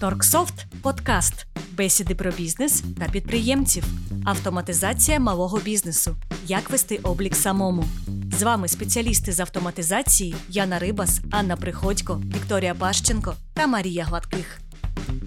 [0.00, 1.46] Торксофт подкаст.
[1.76, 3.84] Бесіди про бізнес та підприємців.
[4.24, 6.16] Автоматизація малого бізнесу.
[6.46, 7.84] Як вести облік самому.
[8.32, 14.60] З вами спеціалісти з автоматизації Яна Рибас, Анна Приходько, Вікторія Пащенко та Марія Гладких.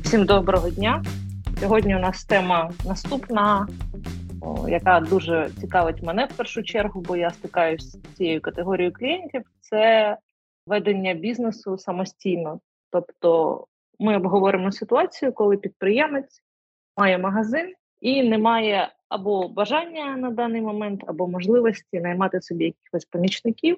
[0.03, 1.03] Всім доброго дня.
[1.59, 3.67] Сьогодні у нас тема наступна,
[4.67, 9.41] яка дуже цікавить мене в першу чергу, бо я стикаюся з цією категорією клієнтів.
[9.61, 10.17] Це
[10.67, 12.59] ведення бізнесу самостійно.
[12.91, 13.65] Тобто
[13.99, 16.43] ми обговоримо ситуацію, коли підприємець
[16.97, 23.05] має магазин і не має або бажання на даний момент, або можливості наймати собі якихось
[23.05, 23.77] помічників,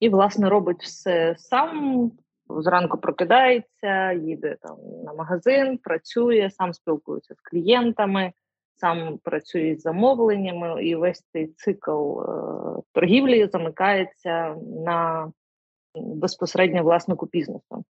[0.00, 2.12] і, власне, робить все сам.
[2.48, 8.32] Зранку прокидається, їде там на магазин, працює, сам спілкується з клієнтами,
[8.76, 12.26] сам працює з замовленнями, і весь цей цикл е,
[12.92, 15.32] торгівлі замикається на
[15.94, 17.84] безпосередньо власнику бізнесу.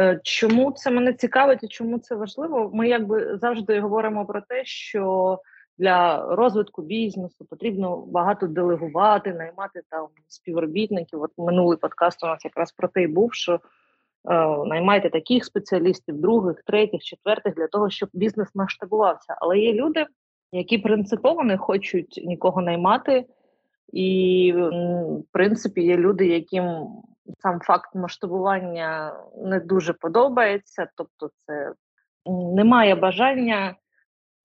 [0.00, 2.70] Е, чому це мене цікавить і чому це важливо?
[2.74, 5.38] Ми якби завжди говоримо про те, що
[5.78, 11.22] для розвитку бізнесу потрібно багато делегувати, наймати там співробітників.
[11.22, 13.58] От минулий подкаст у нас якраз про те й був, що е,
[14.66, 19.34] наймайте таких спеціалістів, других, третіх, четвертих для того, щоб бізнес масштабувався.
[19.40, 20.06] Але є люди,
[20.52, 23.26] які принципово не хочуть нікого наймати,
[23.92, 26.86] і в принципі є люди, яким
[27.38, 31.72] сам факт масштабування не дуже подобається, тобто, це
[32.26, 33.76] немає бажання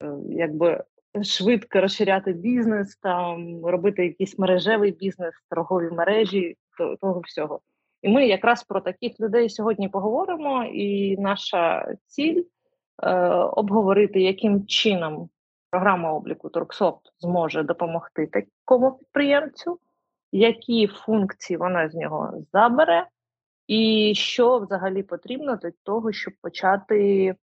[0.03, 0.83] е, якби
[1.23, 6.57] швидко розширяти бізнес, там робити якийсь мережевий бізнес, торгові мережі,
[7.01, 7.59] того всього.
[8.01, 10.63] І ми якраз про таких людей сьогодні поговоримо.
[10.63, 12.43] І наша ціль
[13.03, 15.29] е, обговорити, яким чином
[15.69, 19.79] програма обліку Торксофт зможе допомогти такому підприємцю
[20.37, 23.07] які функції вона з нього забере,
[23.67, 27.35] і що взагалі потрібно для того, щоб почати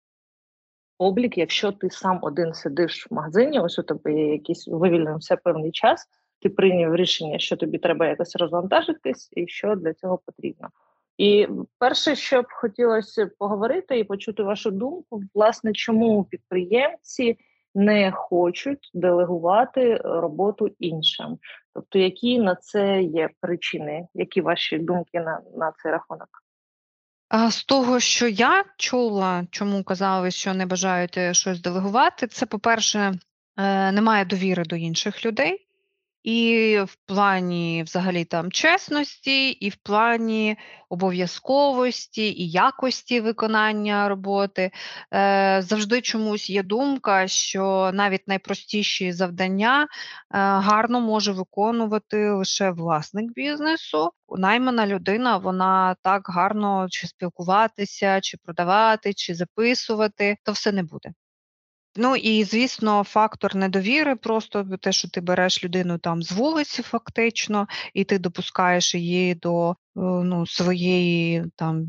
[0.98, 5.70] облік, якщо ти сам один сидиш в магазині, ось у тебе є якийсь вивільнився певний
[5.70, 6.08] час,
[6.40, 10.68] ти прийняв рішення, що тобі треба якось розвантажитись, і що для цього потрібно.
[11.18, 11.48] І
[11.78, 17.38] перше, що б хотілося поговорити і почути вашу думку, власне, чому підприємці
[17.74, 21.38] не хочуть делегувати роботу іншим.
[21.74, 24.06] Тобто, які на це є причини?
[24.14, 26.28] Які ваші думки на, на цей рахунок?
[27.50, 33.12] З того, що я чула, чому казали, що не бажають щось делегувати, це, по-перше,
[33.56, 35.66] е, немає довіри до інших людей.
[36.22, 40.56] І в плані взагалі там чесності, і в плані
[40.88, 44.70] обов'язковості і якості виконання роботи.
[45.14, 49.86] Е, Завжди чомусь є думка, що навіть найпростіші завдання е,
[50.30, 54.10] гарно може виконувати лише власник бізнесу.
[54.38, 61.12] Наймана людина, вона так гарно чи спілкуватися, чи продавати, чи записувати, то все не буде.
[61.96, 67.66] Ну і звісно, фактор недовіри, просто те, що ти береш людину там з вулиці, фактично,
[67.94, 71.86] і ти допускаєш її до е, ну, своєї там.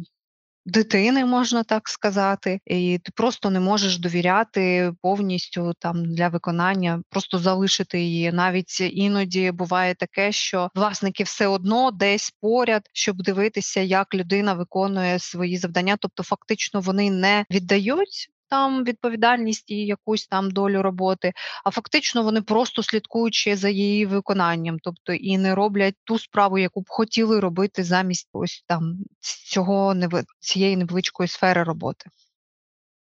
[0.66, 7.40] Дитини, можна так сказати, і ти просто не можеш довіряти повністю там для виконання, просто
[7.40, 8.32] залишити її.
[8.32, 15.20] Навіть іноді буває таке, що власники все одно десь поряд, щоб дивитися, як людина виконує
[15.20, 15.98] свої завдання.
[16.00, 22.42] Тобто, фактично, вони не віддають там відповідальність і якусь там долю роботи, а фактично вони
[22.42, 27.40] просто слідкують ще за її виконанням, тобто і не роблять ту справу, яку б хотіли
[27.40, 28.98] робити замість ось там
[29.46, 29.96] цього
[30.40, 32.10] цієї невеличкої сфери роботи.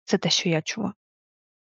[0.04, 0.94] Це те, що я чула.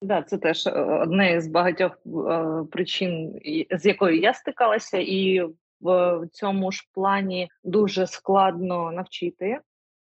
[0.01, 3.39] Да, це теж е, одне з багатьох е, причин,
[3.71, 5.41] з якою я стикалася, і
[5.81, 9.59] в цьому ж плані дуже складно навчити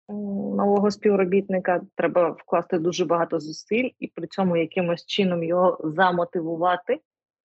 [0.09, 7.00] нового співробітника, треба вкласти дуже багато зусиль і при цьому якимось чином його замотивувати,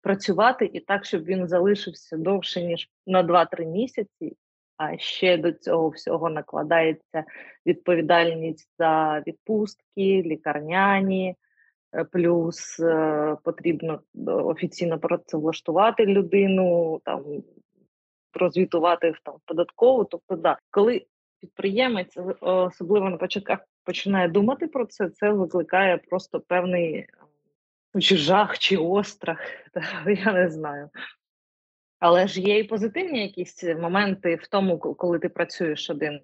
[0.03, 4.37] працювати і так, щоб він залишився довше ніж на 2-3 місяці.
[4.77, 7.25] А ще до цього всього накладається
[7.67, 11.37] відповідальність за відпустки, лікарняні,
[11.95, 17.25] е, плюс е, потрібно е, офіційно працевлаштувати людину, там
[18.33, 20.05] прозвітувати в там податкову.
[20.05, 21.07] Тобто, да, коли
[21.45, 27.07] підприємець, особливо на початках, починає думати про це, це викликає просто певний
[28.01, 29.39] чи жах чи острах.
[30.25, 30.91] Я не знаю.
[31.99, 36.21] Але ж є і позитивні якісь моменти в тому, коли ти працюєш один.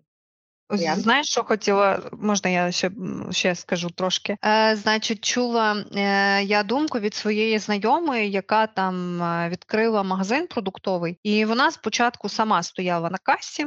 [0.77, 2.91] Знаєш, що хотіла, можна я ще
[3.31, 4.37] ще скажу трошки.
[4.45, 11.19] Е, Значить, чула е, я думку від своєї знайомої, яка там е, відкрила магазин продуктовий,
[11.23, 13.67] і вона спочатку сама стояла на касі,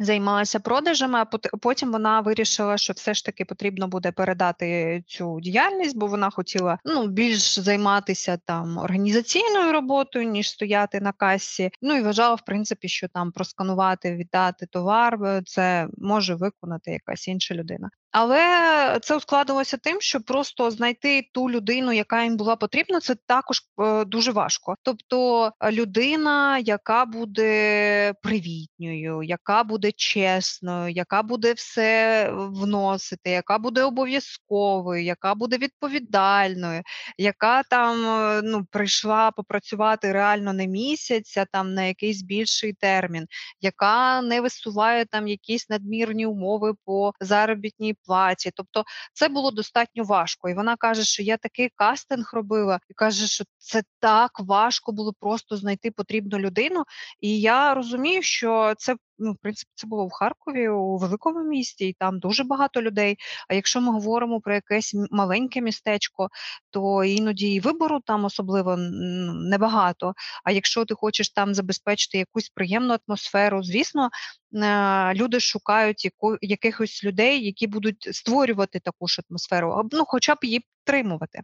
[0.00, 1.24] займалася продажами, а
[1.56, 6.78] потім вона вирішила, що все ж таки потрібно буде передати цю діяльність, бо вона хотіла
[6.84, 11.70] ну більш займатися там організаційною роботою, ніж стояти на касі.
[11.82, 17.54] Ну і вважала, в принципі, що там просканувати, віддати товар, це може виконати якась інша
[17.54, 17.90] людина.
[18.12, 23.60] Але це ускладилося тим, що просто знайти ту людину, яка їм була потрібна, це також
[23.80, 24.74] е, дуже важко.
[24.82, 33.82] Тобто е, людина, яка буде привітньою, яка буде чесною, яка буде все вносити, яка буде
[33.82, 36.82] обов'язковою, яка буде відповідальною,
[37.18, 43.26] яка там е, ну прийшла попрацювати реально не місяць, а там на якийсь більший термін,
[43.60, 48.50] яка не висуває там якісь надмірні умови по заробітній платі.
[48.54, 50.48] Тобто це було достатньо важко.
[50.48, 55.12] І вона каже, що я такий кастинг робила, і каже, що це так важко було
[55.20, 56.84] просто знайти потрібну людину.
[57.20, 61.88] І я розумію, що це ну, в принципі, це було в Харкові у великому місті,
[61.88, 63.16] і там дуже багато людей.
[63.48, 66.28] А якщо ми говоримо про якесь маленьке містечко,
[66.70, 70.14] то іноді і вибору там особливо небагато.
[70.44, 74.10] А якщо ти хочеш там забезпечити якусь приємну атмосферу, звісно,
[74.54, 80.38] е, люди шукають яку, якихось людей, які будуть створювати таку ж атмосферу, ну хоча б
[80.42, 81.42] її підтримувати.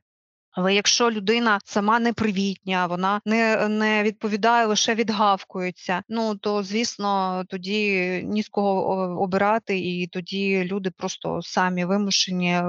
[0.57, 6.03] Але якщо людина сама непривітня, вона не не відповідає, лише відгавкується.
[6.09, 12.61] Ну то звісно, тоді ні з кого обирати, і тоді люди просто самі вимушені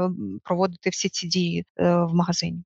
[0.44, 2.64] проводити всі ці дії е, в магазині.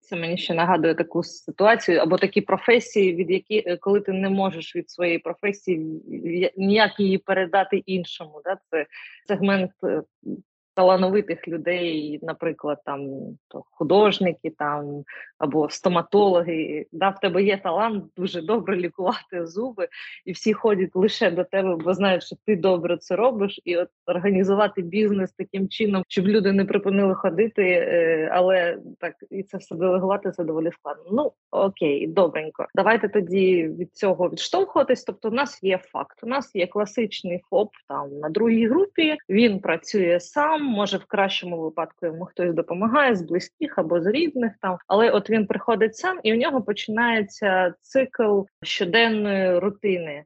[0.00, 4.28] Це мені ще нагадує таку ситуацію або такі професії, від які е, коли ти не
[4.28, 6.02] можеш від своєї професії
[6.56, 8.40] ніяк її передати іншому.
[8.44, 8.58] Да?
[8.70, 8.86] Це
[9.28, 10.02] сегмент е,
[10.78, 13.10] талановитих людей, наприклад, там
[13.48, 15.04] то художники там
[15.38, 16.86] або стоматологи.
[16.92, 19.88] Да, В тебе є талант дуже добре лікувати зуби,
[20.24, 23.88] і всі ходять лише до тебе, бо знають, що ти добре це робиш, і от
[24.06, 29.74] організувати бізнес таким чином, щоб люди не припинили ходити, е, але так і це все
[29.74, 31.04] делегувати це доволі складно.
[31.12, 32.66] Ну окей, добренько.
[32.74, 35.04] Давайте тоді від цього відштовхуватись.
[35.04, 36.18] Тобто, у нас є факт.
[36.22, 39.16] У нас є класичний ФОП там на другій групі.
[39.28, 44.52] Він працює сам може в кращому випадку йому хтось допомагає з близьких або з рідних
[44.62, 50.24] там, але от він приходить сам, і в нього починається цикл щоденної рутини.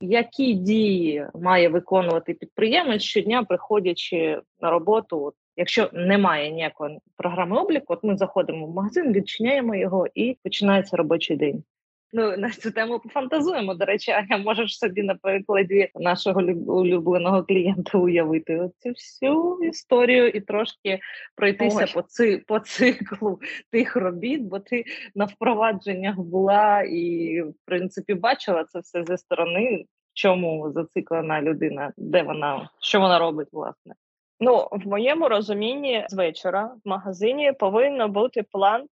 [0.00, 5.32] Які дії має виконувати підприємець щодня, приходячи на роботу?
[5.56, 11.36] Якщо немає ніякої програми обліку, от ми заходимо в магазин, відчиняємо його і починається робочий
[11.36, 11.64] день.
[12.12, 13.74] Ну на цю тему пофантазуємо.
[13.74, 20.40] До речі, Аня, можеш собі на перекладі нашого улюбленого клієнта уявити оцю всю історію і
[20.40, 21.00] трошки
[21.36, 28.14] пройтися по ци по циклу тих робіт, бо ти на впровадженнях була і в принципі
[28.14, 29.84] бачила це все зі сторони.
[30.14, 31.92] Чому зациклена людина?
[31.96, 33.94] Де вона що вона робить, власне?
[34.40, 38.86] Ну в моєму розумінні з вечора в магазині повинен бути план,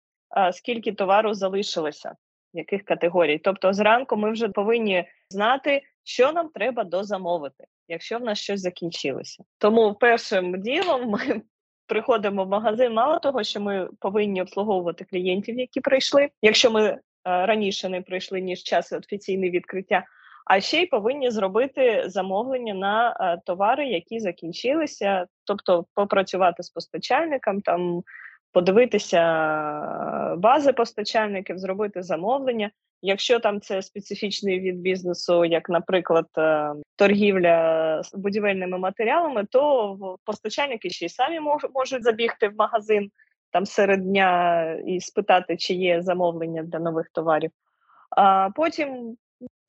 [0.51, 2.15] скільки товару залишилося
[2.53, 3.37] яких категорій.
[3.37, 9.43] Тобто, зранку ми вже повинні знати, що нам треба дозамовити, якщо в нас щось закінчилося.
[9.57, 11.41] Тому першим ділом ми
[11.87, 16.29] приходимо в магазин, мало того, що ми повинні обслуговувати клієнтів, які прийшли.
[16.41, 20.05] Якщо ми е, раніше не прийшли ніж час офіційне відкриття.
[20.45, 27.61] А ще й повинні зробити замовлення на е, товари, які закінчилися, тобто попрацювати з постачальником,
[27.61, 28.03] там
[28.51, 29.21] подивитися
[30.37, 32.71] бази постачальників, зробити замовлення.
[33.01, 40.89] Якщо там це специфічний від бізнесу, як, наприклад, е, торгівля з будівельними матеріалами, то постачальники
[40.89, 41.39] ще й самі
[41.73, 43.11] можуть забігти в магазин
[43.51, 47.51] там серед дня і спитати, чи є замовлення для нових товарів.
[48.17, 49.17] А потім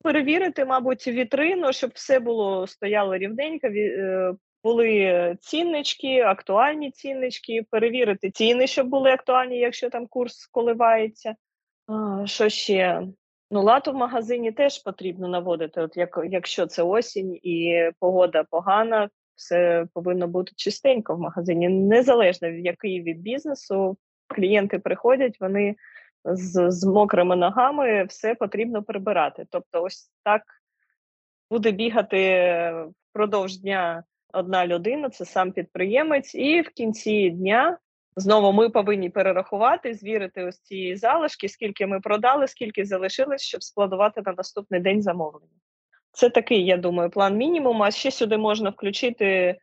[0.03, 4.33] перевірити, мабуть, вітрину, щоб все було стояло рівненько, е,
[4.63, 11.35] були ціннички, актуальні ціннички, перевірити ціни, щоб були актуальні, якщо там курс коливається.
[12.25, 13.01] Що ще?
[13.51, 15.81] Ну, лату в магазині теж потрібно наводити.
[15.81, 21.69] От як, Якщо це осінь і погода погана, все повинно бути чистенько в магазині.
[21.69, 25.75] Незалежно від який від бізнесу, клієнти приходять, вони
[26.25, 29.45] з, з мокрими ногами все потрібно прибирати.
[29.49, 30.41] Тобто, ось так
[31.51, 32.73] буде бігати
[33.09, 34.03] впродовж дня
[34.33, 37.77] одна людина, це сам підприємець, і в кінці дня
[38.15, 44.21] знову ми повинні перерахувати, звірити ось ці залишки, скільки ми продали, скільки залишилось, щоб складувати
[44.25, 45.47] на наступний день замовлення.
[46.11, 47.83] Це такий, я думаю, план мінімум.
[47.83, 49.57] А ще сюди можна включити,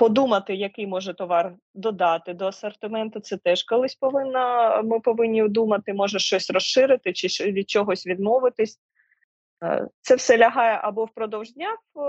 [0.00, 3.20] подумати, який може товар додати до асортименту.
[3.20, 4.82] Це теж колись повинна.
[4.82, 8.78] Ми повинні думати, може щось розширити чи від чогось відмовитись.
[9.64, 12.00] Е, це все лягає або впродовж дня в,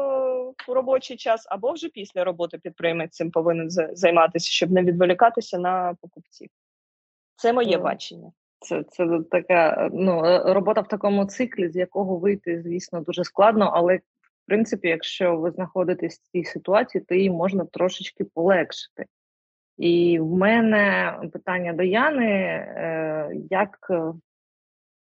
[0.67, 5.95] в робочий час, або вже після роботи підприємець цим повинен займатися, щоб не відволікатися на
[6.01, 6.50] покупців.
[7.36, 8.31] Це моє бачення.
[8.60, 10.21] Це це така ну,
[10.53, 14.00] робота в такому циклі, з якого вийти, звісно, дуже складно, але
[14.51, 19.05] принципі, якщо ви знаходитесь в цій ситуації, то її можна трошечки полегшити.
[19.77, 23.77] І в мене питання до Яни, е, як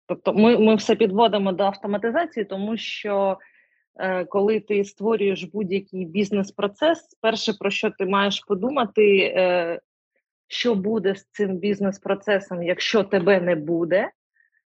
[0.05, 3.37] тобто ми ми все підводимо до автоматизації, тому що
[3.99, 9.79] е, коли ти створюєш будь-який бізнес-процес, перше про що ти маєш подумати, е,
[10.47, 14.09] що буде з цим бізнес-процесом, якщо тебе не буде.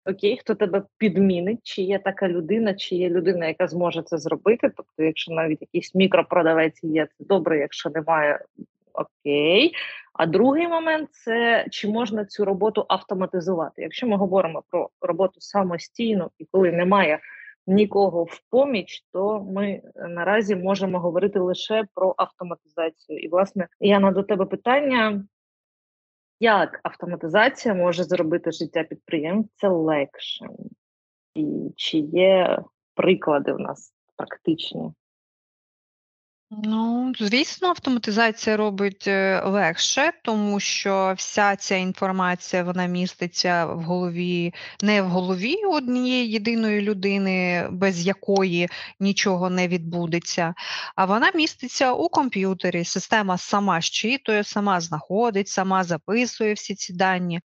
[0.06, 4.70] Окей, хто тебе підмінить, чи є така людина, чи є людина, яка зможе це зробити.
[4.76, 8.40] Тобто, якщо навіть якийсь мікропродавець є, це добре, якщо немає
[8.92, 9.72] окей.
[10.12, 13.82] А другий момент це чи можна цю роботу автоматизувати.
[13.82, 17.18] Якщо ми говоримо про роботу самостійно і коли немає
[17.66, 23.18] нікого в поміч, то ми наразі можемо говорити лише про автоматизацію.
[23.18, 25.24] І, власне, Яна, до тебе питання.
[26.40, 30.56] Як автоматизація може зробити життя підприємця легшим?
[31.34, 32.58] І чи є
[32.94, 34.92] приклади в нас практичні?
[36.50, 44.54] Ну, звісно, автоматизація робить е, легше, тому що вся ця інформація вона міститься в голові,
[44.82, 48.68] не в голові однієї єдиної людини, без якої
[49.00, 50.54] нічого не відбудеться,
[50.96, 52.84] а вона міститься у комп'ютері.
[52.84, 57.40] Система сама щитує, сама знаходить, сама записує всі ці дані,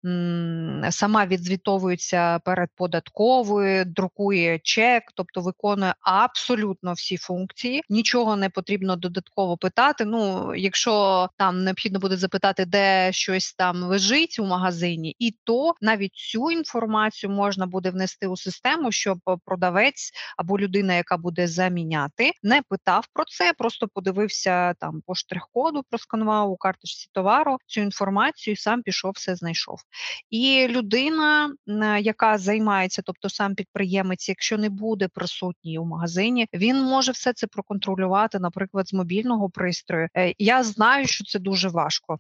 [0.90, 8.96] сама відзвітовується перед податковою, друкує чек, тобто виконує абсолютно всі функції, нічого не потрібно потрібно
[9.02, 10.06] додатково питати.
[10.06, 16.14] Ну, якщо там необхідно буде запитати, де щось там лежить у магазині, і то навіть
[16.14, 22.62] цю інформацію можна буде внести у систему, щоб продавець або людина, яка буде заміняти, не
[22.70, 28.58] питав про це, просто подивився там по штрих-коду, просканував у карточці товару цю інформацію, і
[28.58, 29.80] сам пішов, все знайшов.
[30.30, 31.56] І людина,
[32.00, 37.48] яка займається, тобто сам підприємець, якщо не буде присутній у магазині, він може все це
[37.48, 40.08] проконтролювати, наприклад наприклад, з мобільного пристрою.
[40.18, 42.20] Е, я знаю, що це дуже важко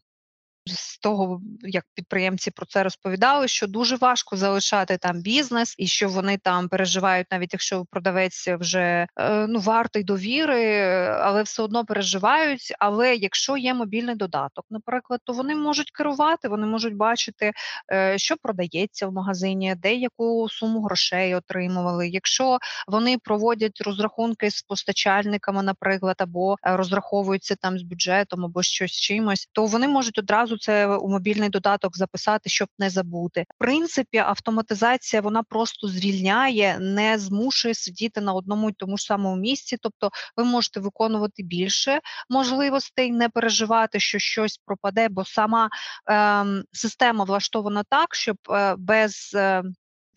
[0.65, 6.09] з того, як підприємці про це розповідали, що дуже важко залишати там бізнес, і що
[6.09, 10.83] вони там переживають, навіть якщо продавець вже е, ну вартий довіри,
[11.21, 12.73] але все одно переживають.
[12.79, 17.51] Але якщо є мобільний додаток, наприклад, то вони можуть керувати, вони можуть бачити,
[17.91, 22.09] е, що продається в магазині, де яку суму грошей отримували.
[22.09, 28.91] Якщо вони проводять розрахунки з постачальниками, наприклад, або е, розраховуються там з бюджетом, або щось
[28.91, 33.45] чимось, то вони можуть одразу одразу це у мобільний додаток записати, щоб не забути.
[33.55, 39.35] В принципі, автоматизація вона просто звільняє, не змушує сидіти на одному й тому ж самому
[39.35, 39.77] місці.
[39.81, 45.69] Тобто, ви можете виконувати більше можливостей, не переживати, що щось пропаде, бо сама
[46.09, 49.63] е, система влаштована так, щоб е, без е,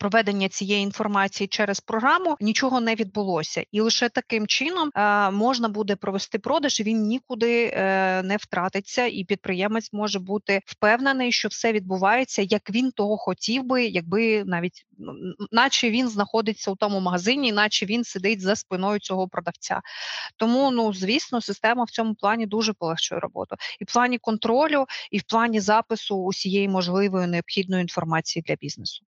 [0.05, 5.95] проведення цієї інформації через програму нічого не відбулося, і лише таким чином е, можна буде
[5.95, 6.81] провести продаж.
[6.81, 12.91] Він нікуди е, не втратиться, і підприємець може бути впевнений, що все відбувається, як він
[12.91, 14.85] того хотів би, якби навіть
[15.51, 19.81] наче він знаходиться у тому магазині, наче він сидить за спиною цього продавця.
[20.37, 25.17] Тому, ну звісно, система в цьому плані дуже полегшує роботу, і в плані контролю, і
[25.17, 29.05] в плані запису усієї можливої необхідної інформації для бізнесу.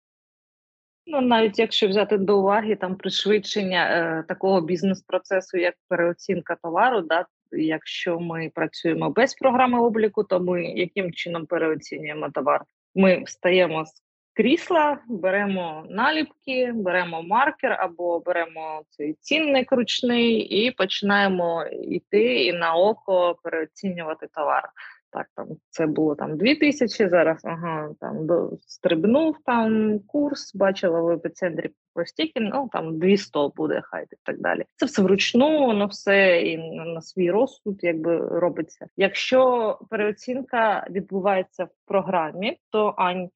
[1.07, 7.25] Ну, навіть якщо взяти до уваги там пришвидшення е, такого бізнес-процесу, як переоцінка товару, да,
[7.51, 12.61] якщо ми працюємо без програми обліку, то ми яким чином переоцінюємо товар?
[12.95, 21.65] Ми встаємо з крісла, беремо наліпки, беремо маркер або беремо цей цінник ручний і починаємо
[21.65, 24.69] йти і на око переоцінювати товар
[25.15, 28.27] так, там це було там 2 тисячі, зараз ага, там
[28.67, 32.01] стрибнув там курс, бачила в епіцентрі по
[32.35, 34.63] ну там 200 буде хай і так далі.
[34.75, 38.87] Це все вручну, воно все і на свій розсуд якби робиться.
[38.97, 43.29] Якщо переоцінка відбувається в програмі, то Ань,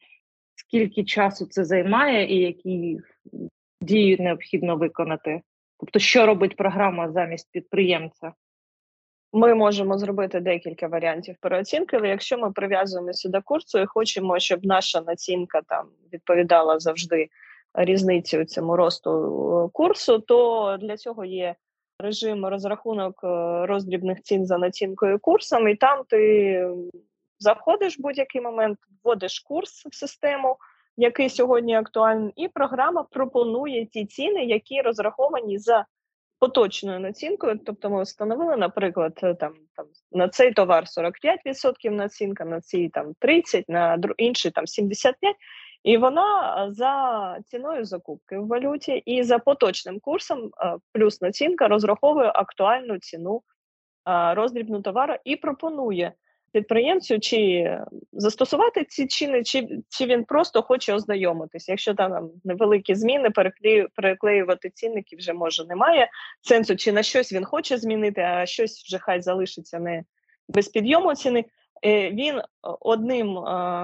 [0.55, 2.99] скільки часу це займає і які
[3.81, 5.41] дії необхідно виконати?
[5.79, 8.33] Тобто, що робить програма замість підприємця?
[9.33, 14.65] Ми можемо зробити декілька варіантів переоцінки, але якщо ми прив'язуємося до курсу і хочемо, щоб
[14.65, 17.29] наша націнка там відповідала завжди
[17.73, 21.55] різниці цьому росту е, курсу, то для цього є
[21.99, 26.67] режим розрахунок е, роздрібних цін за націнкою курсом, і там ти
[27.39, 30.57] заходиш в будь-який момент, вводиш курс в систему
[30.99, 35.85] який сьогодні актуальний, і програма пропонує ті ціни, які розраховані за
[36.39, 37.59] поточною націнкою.
[37.65, 43.63] Тобто, ми встановили, наприклад, там там на цей товар 45% націнка, на цій там 30%,
[43.67, 45.13] на інший там 75%.
[45.83, 50.51] І вона за ціною закупки в валюті і за поточним курсом,
[50.93, 53.41] плюс націнка розраховує актуальну ціну
[54.35, 56.13] роздрібну товару і пропонує
[56.51, 57.71] підприємцю чи
[58.13, 61.69] застосувати ці чини, чи чи він просто хоче ознайомитись.
[61.69, 63.29] Якщо там невеликі зміни,
[63.95, 66.09] переклеювати цінники вже може немає
[66.41, 70.03] сенсу, чи на щось він хоче змінити, а щось вже хай залишиться не
[70.49, 71.45] без підйому ціни.
[71.85, 72.41] Е, він
[72.79, 73.33] одним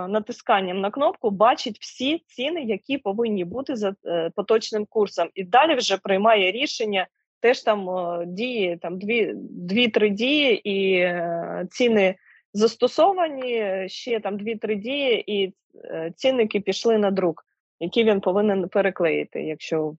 [0.10, 5.76] натисканням на кнопку бачить всі ціни, які повинні бути за е, поточним курсом, і далі
[5.76, 7.08] вже приймає рішення.
[7.40, 7.90] Теж там
[8.26, 12.16] дії там дві дві-три дії, і е, ціни
[12.56, 15.54] застосовані ще там дві-три дії, і
[15.86, 17.46] е, цінники пішли на друк,
[17.80, 19.94] які він повинен переклеїти, якщо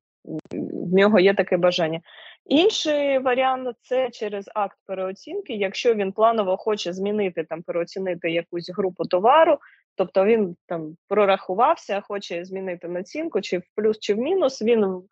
[0.52, 2.00] в нього є таке бажання.
[2.46, 5.54] Інший варіант це через акт переоцінки.
[5.54, 9.58] Якщо він планово хоче змінити там, переоцінити якусь групу товару,
[9.94, 15.02] тобто він там прорахувався, хоче змінити націнку, чи в плюс, чи в мінус, він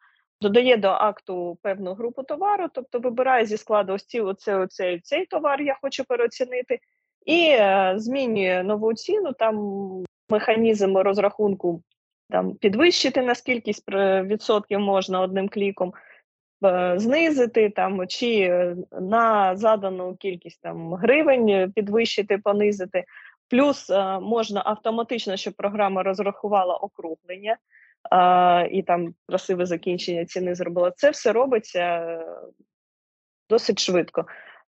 [0.40, 5.26] додає до акту певну групу товару, тобто вибирає зі складу ось ці, оце, оце, цей
[5.26, 6.78] товар, я хочу переоцінити,
[7.24, 9.32] і е, змінює нову ціну.
[9.32, 9.56] Там
[10.28, 11.82] механізм розрахунку
[12.30, 13.82] там підвищити на скількись
[14.22, 15.92] відсотків можна одним кліком,
[16.96, 18.50] знизити там чи
[19.00, 23.04] на задану кількість там гривень підвищити, понизити.
[23.48, 27.56] Плюс е, можна автоматично, щоб програма розрахувала округлення
[28.12, 30.90] е, і там красиве закінчення ціни зробила.
[30.90, 32.24] Це все робиться е,
[33.50, 34.26] досить швидко.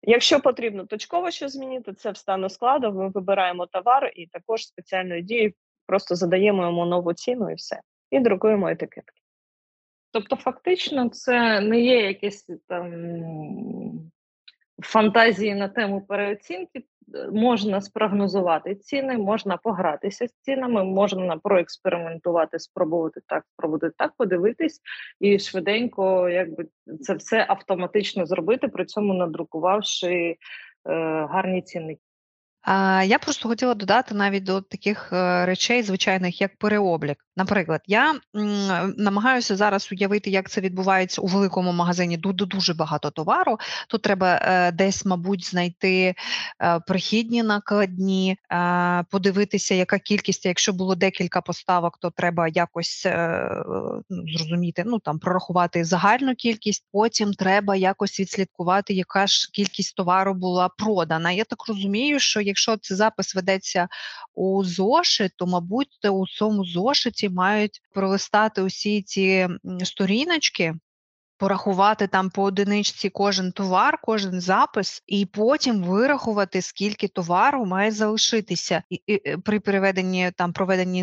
[0.09, 2.93] Якщо потрібно точково що змінити, це в стану складу.
[2.93, 5.53] Ми вибираємо товар і також спеціальною дією
[5.87, 7.81] просто задаємо йому нову ціну і все.
[8.11, 9.23] І друкуємо етикетки.
[10.13, 12.93] Тобто, фактично, це не є якісь там
[14.83, 16.85] фантазії на тему переоцінки.
[17.33, 24.81] Можна спрогнозувати ціни, можна погратися з цінами, можна проекспериментувати, спробувати так, спробувати так, подивитись
[25.21, 26.67] і швиденько, якби
[27.01, 30.37] це все автоматично зробити, при цьому надрукувавши е,
[31.31, 32.01] гарні цінники.
[33.07, 37.26] Я просто хотіла додати навіть до таких е, речей, звичайних, як переоблік.
[37.37, 38.15] Наприклад, я
[38.97, 43.59] намагаюся зараз уявити, як це відбувається у великому магазині, де дуже багато товару.
[43.89, 46.15] Тут треба е, десь, мабуть, знайти
[46.63, 48.37] е, прихідні накладні,
[49.11, 53.07] подивитися, яка кількість, якщо було декілька поставок, то треба якось
[54.11, 56.85] ну, зрозуміти, ну там прорахувати загальну кількість.
[56.93, 61.33] Потім треба якось відслідкувати, яка ж кількість товару була продана.
[61.33, 63.89] Я так розумію, що якщо цей запис ведеться
[64.35, 69.49] у зошит, то мабуть у цьому зошиті мають пролистати усі ці
[69.85, 70.75] сторіночки.
[71.39, 78.83] Порахувати там по одиничці кожен товар, кожен запис, і потім вирахувати, скільки товару має залишитися,
[78.91, 80.99] і, і е, при приведенні там проведенні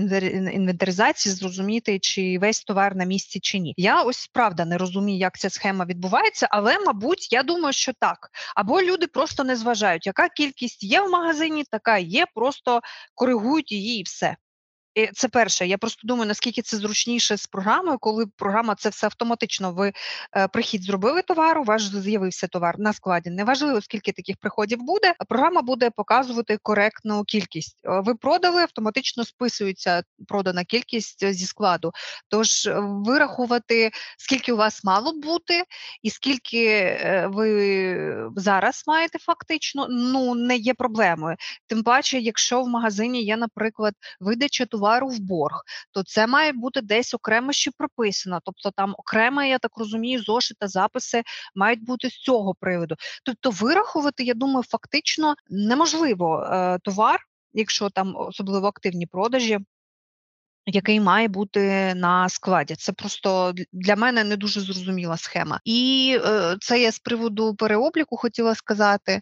[0.54, 3.74] інвентаризації, зрозуміти, чи весь товар на місці чи ні.
[3.78, 8.30] Я ось правда не розумію, як ця схема відбувається, але мабуть, я думаю, що так.
[8.56, 12.82] Або люди просто не зважають, яка кількість є в магазині, така є, просто
[13.16, 14.36] коригують її і все.
[15.14, 15.68] Це перше.
[15.68, 19.74] Я просто думаю, наскільки це зручніше з програмою, коли програма це все автоматично.
[19.74, 19.94] Ви
[20.38, 23.30] е, прихід зробили товар, у вас з'явився товар на складі.
[23.30, 25.14] Неважливо, скільки таких приходів буде.
[25.30, 27.78] Програма буде показувати коректну кількість.
[27.84, 31.92] Е, ви продали, автоматично списується продана кількість е, зі складу.
[32.28, 35.64] Тож вирахувати, скільки у вас мало бути,
[36.04, 36.64] і скільки
[37.30, 41.36] ви зараз маєте фактично, ну не є проблемою.
[41.68, 46.52] Тим паче, якщо в магазині є, наприклад, видача товару, товару в борг, то це має
[46.54, 48.40] бути десь окремо ще прописано.
[48.44, 51.24] Тобто там окремо, я так розумію, зошита записи
[51.56, 52.96] мають бути з цього приводу.
[53.26, 57.20] Тобто, вирахувати, я думаю, фактично неможливо е, товар,
[57.54, 59.60] якщо там особливо активні продажі.
[60.66, 66.58] Який має бути на складі, це просто для мене не дуже зрозуміла схема, і е,
[66.60, 69.22] це я з приводу переобліку хотіла сказати.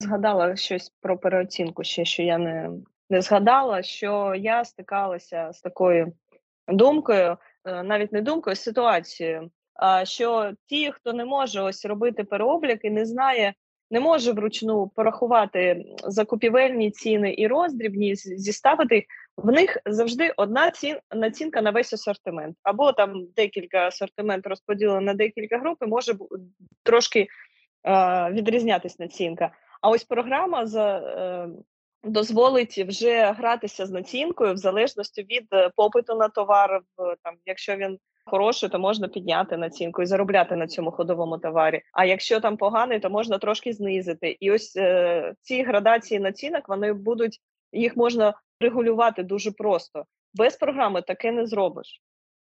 [0.00, 2.70] Згадала щось про переоцінку, ще що я не не
[3.10, 6.12] згадала, що я стикалася з такою
[6.68, 9.50] думкою, е, навіть не думкою, ситуацією.
[10.04, 13.54] Що ті, хто не може ось робити переоблік і не знає,
[13.90, 19.04] не може вручну порахувати закупівельні ціни і роздрібні, зіставити їх,
[19.36, 22.56] в них завжди одна цін, націнка на весь асортимент.
[22.62, 26.12] Або там декілька асортимент розподілено на декілька груп, і може
[26.82, 29.50] трошки е, відрізнятись націнка.
[29.80, 30.98] А ось програма за.
[30.98, 31.48] Е,
[32.06, 36.80] дозволить вже гратися з націнкою в залежності від е, попиту на товар.
[37.22, 41.82] Там, якщо він хороший, то можна підняти націнку і заробляти на цьому ходовому товарі.
[41.92, 44.36] А якщо там поганий, то можна трошки знизити.
[44.40, 47.40] І ось е, ці градації націнок вони будуть
[47.72, 50.04] їх можна регулювати дуже просто.
[50.34, 52.02] Без програми таке не зробиш.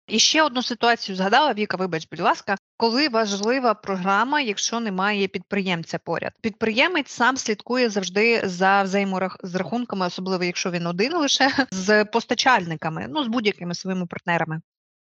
[0.09, 5.99] І ще одну ситуацію згадала Віка, вибач, будь ласка, коли важлива програма, якщо немає підприємця
[5.99, 6.33] поряд.
[6.40, 13.29] Підприємець сам слідкує завжди за взаєморахунками, особливо якщо він один лише з постачальниками, ну з
[13.29, 14.61] будь-якими своїми партнерами.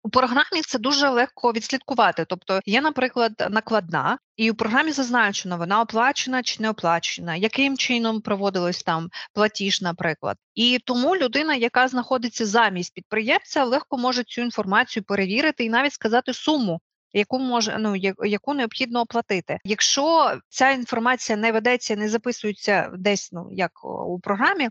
[0.04, 2.24] У програмі це дуже легко відслідкувати.
[2.28, 8.20] Тобто є, наприклад, накладна, і у програмі зазначено, вона оплачена чи не оплачена, яким чином
[8.20, 10.36] проводилось там платіж, наприклад.
[10.54, 16.34] І тому людина, яка знаходиться замість підприємця, легко може цю інформацію перевірити і навіть сказати
[16.34, 16.80] суму.
[17.14, 23.48] Яку може ну яку необхідно оплатити, якщо ця інформація не ведеться, не записується десь, ну
[23.50, 24.68] як у програмі,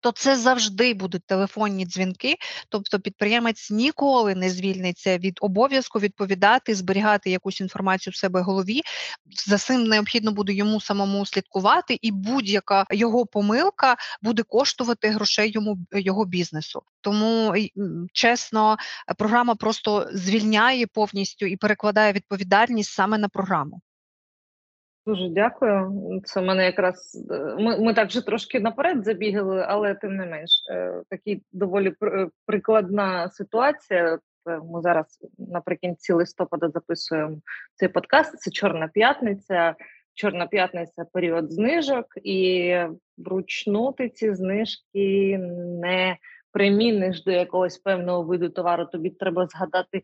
[0.00, 2.36] то це завжди будуть телефонні дзвінки.
[2.68, 8.80] Тобто підприємець ніколи не звільниться від обов'язку відповідати, зберігати якусь інформацію в себе в голові.
[9.46, 15.78] За цим необхідно буде йому самому слідкувати, і будь-яка його помилка буде коштувати грошей йому
[15.92, 16.82] його бізнесу.
[17.00, 17.54] Тому
[18.12, 18.76] чесно,
[19.18, 23.80] програма просто звільняє повністю і перекладає відповідальність саме на програму.
[25.08, 25.92] Дуже дякую.
[26.24, 30.50] Це мене якраз е, ми ми так вже трошки наперед забігали, але тим не менш
[30.70, 31.94] е, такий доволі
[32.46, 34.18] прикладна ситуація.
[34.46, 37.36] Ми зараз наприкінці листопада записуємо
[37.74, 38.38] цей подкаст.
[38.38, 39.74] Це Чорна п'ятниця.
[40.14, 42.74] Чорна п'ятниця період знижок, і
[43.18, 45.38] вручну ти ці знижки
[45.82, 46.16] не
[46.52, 48.86] приміниш до якогось певного виду товару.
[48.86, 50.02] Тобі треба згадати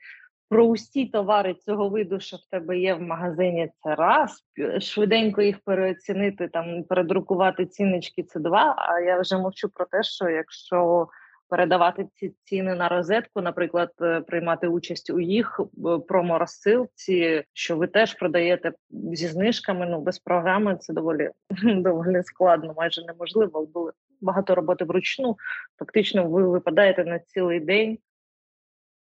[0.49, 4.45] про усі товари цього виду, що в тебе є в магазині, це раз.
[4.81, 8.75] Швиденько їх переоцінити, там передрукувати ціночки це два.
[8.79, 11.09] А я вже мовчу про те, що якщо
[11.49, 17.87] передавати ці ціни на розетку, наприклад, е, приймати участь у їх е, проморозсилці, що ви
[17.87, 21.31] теж продаєте зі знижками, ну без програми це доволі
[21.65, 23.67] доволі складно, майже неможливо.
[23.67, 25.37] Було багато роботи вручну.
[25.79, 27.99] Фактично, ви випадаєте на цілий день.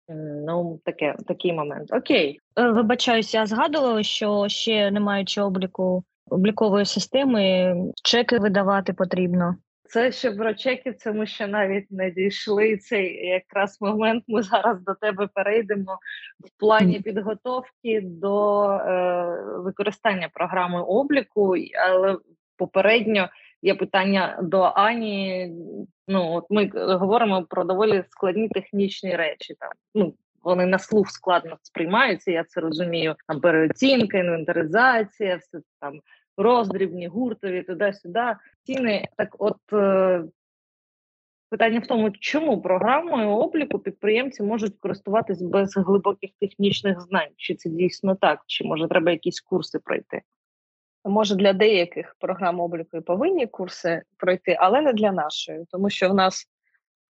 [0.08, 1.92] Ну, таке, такий момент.
[1.92, 2.40] Окей.
[2.58, 9.56] Е, вибачаюся, я згадувала, що ще не маючи обліку облікової системи, чеки видавати потрібно.
[9.88, 12.76] Це ще про чеки, це ми ще навіть не дійшли.
[12.76, 15.98] Цей якраз момент ми зараз до тебе перейдемо
[16.40, 19.26] в плані підготовки до е,
[19.58, 21.54] використання програми обліку,
[21.86, 22.18] але
[22.56, 23.28] попередньо
[23.66, 25.52] є питання до Ані.
[26.08, 29.54] Ну от ми говоримо про доволі складні технічні речі.
[29.60, 32.30] Там ну вони на слух складно сприймаються.
[32.30, 33.14] Я це розумію.
[33.28, 36.00] Там переоцінка, інвентаризація, все там
[36.36, 38.36] роздрібні, гуртові, туди-сюди.
[38.64, 39.58] Ціни так, от.
[39.72, 40.24] Е,
[41.50, 47.70] Питання в тому, чому програмою обліку підприємці можуть користуватись без глибоких технічних знань, чи це
[47.70, 50.22] дійсно так, чи може треба якісь курси пройти?
[51.06, 56.08] Може, для деяких програм обліку і повинні курси пройти, але не для нашої, тому що
[56.08, 56.46] в нас,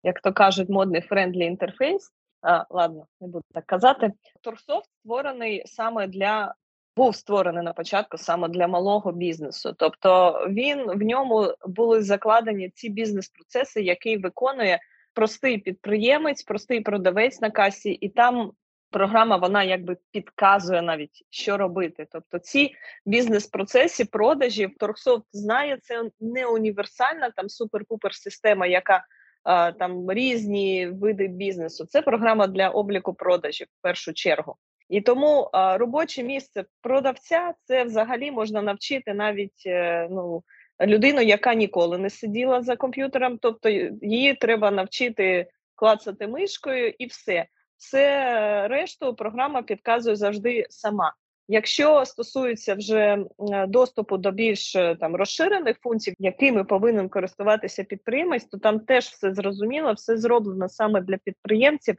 [0.03, 2.11] як то кажуть, модний friendly інтерфейс.
[2.43, 4.13] А, Ладно, не буду так казати.
[4.41, 6.55] Торсофт створений саме для
[6.97, 9.75] був створений на початку саме для малого бізнесу.
[9.79, 14.81] Тобто він в ньому були закладені ці бізнес-процеси, які виконує
[15.15, 18.53] простий підприємець, простий продавець на касі, і там
[18.91, 22.07] програма вона якби підказує навіть, що робити.
[22.13, 22.75] Тобто, ці
[23.07, 29.05] бізнес-процеси продажів Торксофт знає, це не універсальна там супер-пупер система, яка
[29.45, 31.87] а, там різні види бізнесу.
[31.87, 34.57] Це програма для обліку продажів в першу чергу.
[34.89, 40.43] І тому а, робоче місце продавця це взагалі можна навчити навіть е, ну.
[40.81, 43.69] Людину, яка ніколи не сиділа за комп'ютером, тобто
[44.03, 47.47] її треба навчити клацати мишкою і все
[47.77, 51.13] все решту програма підказує завжди сама.
[51.49, 53.25] Якщо стосується вже
[53.69, 59.35] доступу до більш е, там розширених функцій, якими повинен користуватися підприємець, то там теж все
[59.35, 61.97] зрозуміло, все зроблено саме для підприємців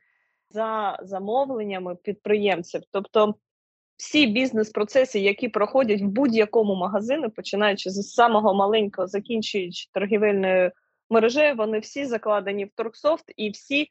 [0.49, 2.81] за замовленнями підприємців.
[2.91, 3.35] Тобто
[3.97, 10.71] всі бізнес-процеси, які проходять в будь-якому магазині, починаючи з самого маленького, закінчуючи торгівельною
[11.09, 13.89] мережею, вони всі закладені в Торксофт і всі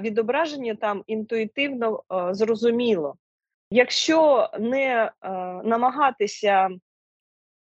[0.00, 3.16] відображення там інтуїтивно зрозуміло.
[3.70, 5.10] Якщо не
[5.64, 6.70] намагатися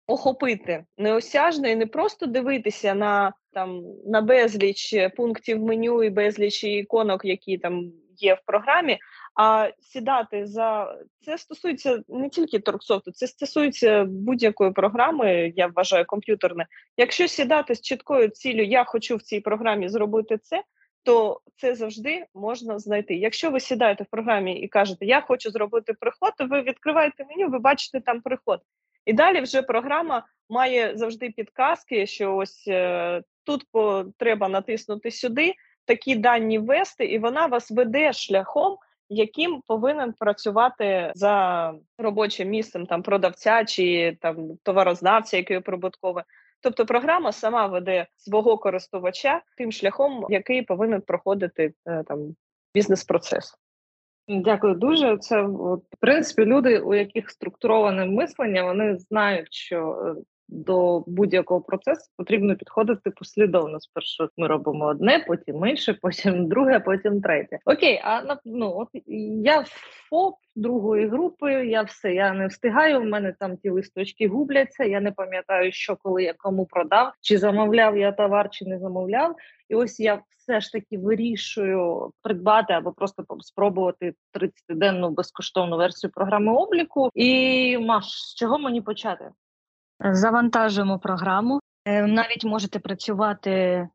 [0.07, 7.25] охопити неосяжно і не просто дивитися на там на безліч пунктів меню і безліч іконок,
[7.25, 8.97] які там є в програмі,
[9.35, 16.65] А сідати за це стосується не тільки торксофту, це стосується будь-якої програми, я вважаю, комп'ютерне.
[16.97, 20.63] Якщо сідати з чіткою ціллю, я хочу в цій програмі зробити це,
[21.03, 23.15] то це завжди можна знайти.
[23.15, 27.49] Якщо ви сідаєте в програмі і кажете, я хочу зробити приход, то ви відкриваєте меню,
[27.49, 28.61] ви бачите там приход.
[29.05, 35.53] І далі вже програма має завжди підказки, що ось е, тут по, треба натиснути сюди,
[35.85, 38.77] такі дані ввести, і вона вас веде шляхом,
[39.09, 46.23] яким повинен працювати за робочим місцем там продавця чи там товарознавця, який прибутковий.
[46.61, 52.35] Тобто програма сама веде свого користувача тим шляхом, який повинен проходити е, там
[52.73, 53.55] бізнес-процес.
[54.27, 55.17] Дякую дуже.
[55.17, 62.11] Це в принципі люди, у яких структуроване мислення, вони знають, що е, до будь-якого процесу
[62.17, 63.79] потрібно підходити послідовно.
[63.79, 67.59] Спершу ми робимо одне, потім інше, потім друге, потім третє.
[67.65, 68.87] Окей, а ну от
[69.43, 69.63] я
[70.09, 73.01] ФОП другої групи, я все я не встигаю.
[73.01, 74.83] У мене там ті листочки губляться.
[74.83, 79.35] Я не пам'ятаю, що коли я кому продав, чи замовляв я товар, чи не замовляв.
[79.69, 86.53] І ось я все ж таки вирішую придбати або просто спробувати 30-денну безкоштовну версію програми
[86.53, 87.09] обліку.
[87.13, 89.29] І Маш, з чого мені почати?
[89.99, 91.59] Завантажуємо програму.
[91.85, 93.87] Е, навіть можете працювати е,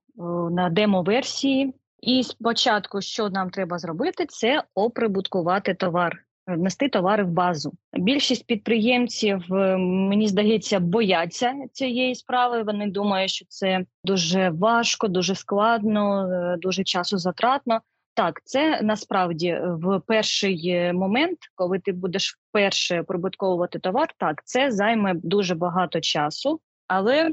[0.50, 1.74] на демо-версії.
[2.02, 7.72] І спочатку, що нам треба зробити, це оприбуткувати товар, внести товари в базу.
[7.92, 12.62] Більшість підприємців, е, мені здається, бояться цієї справи.
[12.62, 17.80] Вони думають, що це дуже важко, дуже складно, дуже часозатратно.
[18.14, 24.42] Так, це насправді е, в перший е, момент, коли ти будеш вперше прибутковувати товар, так
[24.44, 27.30] це займе дуже багато часу, але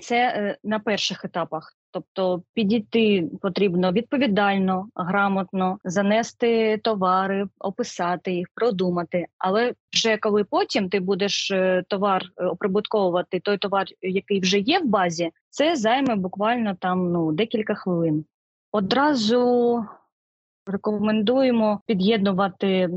[0.00, 1.76] це е, на перших етапах.
[1.90, 9.26] Тобто підійти потрібно відповідально, грамотно занести товари, описати їх, продумати.
[9.38, 11.52] Але вже коли потім ти будеш
[11.88, 17.74] товар оприбутковувати, той товар, який вже є в базі, це займе буквально там ну декілька
[17.74, 18.24] хвилин.
[18.72, 19.84] Одразу
[20.66, 22.90] Рекомендуємо під'єднувати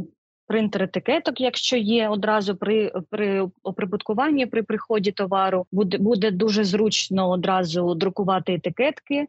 [0.48, 5.66] принтер етикеток, якщо є одразу при при оприбуткуванні, при приході товару.
[5.72, 9.28] Буде буде дуже зручно одразу друкувати етикетки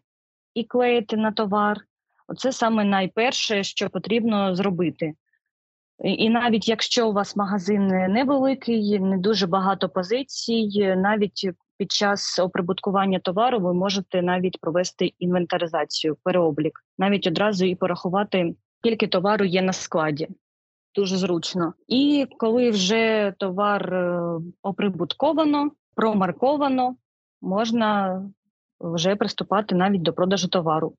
[0.55, 1.81] і клеїти на товар.
[2.29, 5.15] Оце саме найперше, що потрібно зробити.
[6.05, 13.19] І, навіть якщо у вас магазин невеликий, не дуже багато позицій, навіть під час оприбуткування
[13.19, 19.73] товару ви можете навіть провести інвентаризацію, переоблік, навіть одразу і порахувати, скільки товару є на
[19.73, 20.29] складі.
[20.95, 21.75] Дуже зручно.
[21.89, 24.21] І коли вже товар е,
[24.63, 26.97] оприбутковано, промарковано,
[27.43, 28.23] можна
[28.81, 30.95] вже приступати навіть до продажу товару.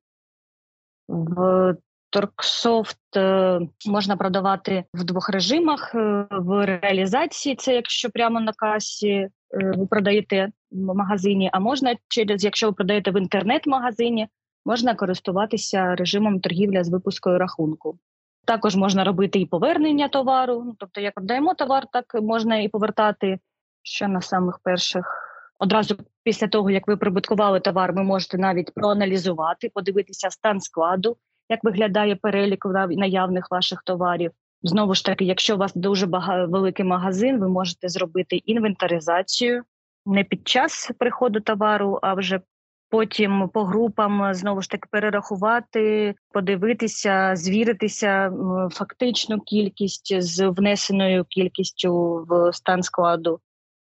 [1.07, 1.75] В
[2.10, 5.95] Торксофт е, можна продавати в двох режимах.
[5.95, 12.43] Е, в реалізації це якщо прямо на касі ви продаєте в магазині, а можна через,
[12.43, 14.28] якщо ви продаєте в інтернет-магазині,
[14.65, 18.00] можна користуватися режимом торгівля з випускою рахунку.
[18.45, 20.63] Також можна робити і повернення товару.
[20.65, 23.39] Ну, тобто, як продаємо товар, так можна і повертати.
[23.84, 29.72] Що на самих перших одразу після того, як ви прибуткували товар, ви можете навіть проаналізувати,
[29.74, 31.17] подивитися стан складу,
[31.49, 34.31] як виглядає перелік наявних ваших товарів.
[34.63, 39.63] Знову ж таки, якщо у вас дуже багато великий магазин, ви можете зробити інвентаризацію
[40.05, 42.41] не під час приходу товару, а вже
[42.89, 48.31] потім по групам знову ж таки перерахувати, подивитися, звіритися
[48.71, 53.39] фактичну кількість з внесеною кількістю в стан складу.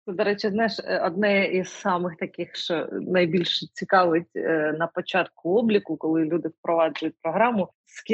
[0.07, 5.97] До речі, знаєш, е, одне із самих таких, що найбільше цікавить е, на початку обліку,
[5.97, 7.69] коли люди впроваджують програму,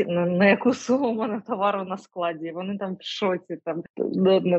[0.08, 2.52] на яку суму мене товару на складі.
[2.52, 3.84] Вони там в шоці, там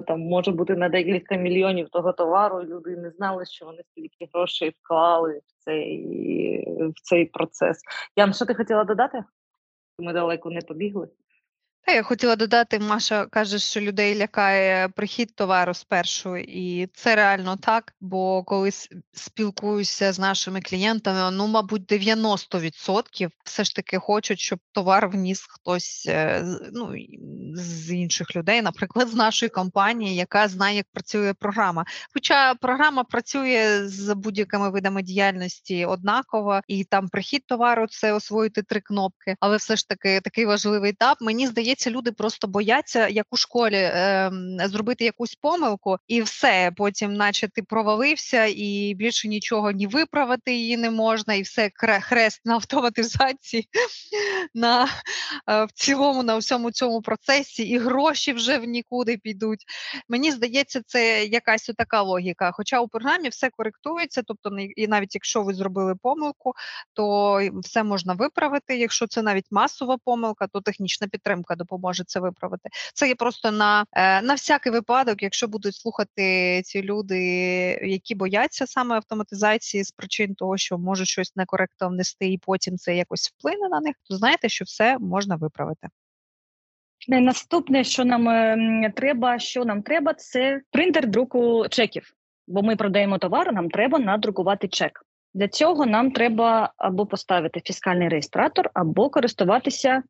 [0.06, 2.62] там може бути на декілька мільйонів того товару.
[2.62, 6.06] Люди не знали, що вони стільки грошей вклали в цей
[6.88, 7.80] в цей процес.
[8.16, 9.24] Ян, що ти хотіла додати?
[9.98, 11.08] Ми далеко не побігли.
[11.84, 17.56] Та я хотіла додати, Маша каже, що людей лякає прихід товару спершу, і це реально
[17.56, 17.92] так.
[18.00, 18.70] Бо коли
[19.12, 26.06] спілкуюся з нашими клієнтами, ну, мабуть, 90% все ж таки хочуть, щоб товар вніс хтось
[26.08, 26.94] е, ну,
[27.54, 31.84] з інших людей, наприклад, з нашої компанії, яка знає, як працює програма.
[32.14, 38.80] Хоча програма працює з будь-якими видами діяльності однаково, і там прихід товару це освоїти три
[38.80, 41.18] кнопки, але все ж таки такий важливий етап.
[41.20, 44.30] Мені здається здається, люди просто бояться, як у школі, е,
[44.64, 46.72] зробити якусь помилку, і все.
[46.76, 52.40] Потім, наче ти провалився, і більше нічого ні виправити її не можна, і все хрест
[52.44, 53.68] на автоматизації
[54.54, 54.88] на
[55.48, 59.64] е, в цілому на всьому цьому процесі, і гроші вже в нікуди підуть.
[60.08, 62.52] Мені здається, це якась така логіка.
[62.52, 66.52] Хоча у програмі все коректується, тобто і навіть якщо ви зробили помилку,
[66.92, 68.78] то все можна виправити.
[68.78, 72.68] Якщо це навіть масова помилка, то технічна підтримка допоможе це виправити.
[72.94, 77.18] Це є просто на е, на всякий випадок, якщо будуть слухати ці люди,
[77.82, 82.96] які бояться саме автоматизації з причин того, що можуть щось некоректно внести, і потім це
[82.96, 85.88] якось вплине на них, то знаєте, що все можна виправити.
[87.08, 92.14] Наступне, що нам е, треба, що нам треба, це принтер друку чеків.
[92.46, 95.04] Бо ми продаємо товар, нам треба надрукувати чек.
[95.34, 100.02] Для цього нам треба або поставити фіскальний реєстратор, або користуватися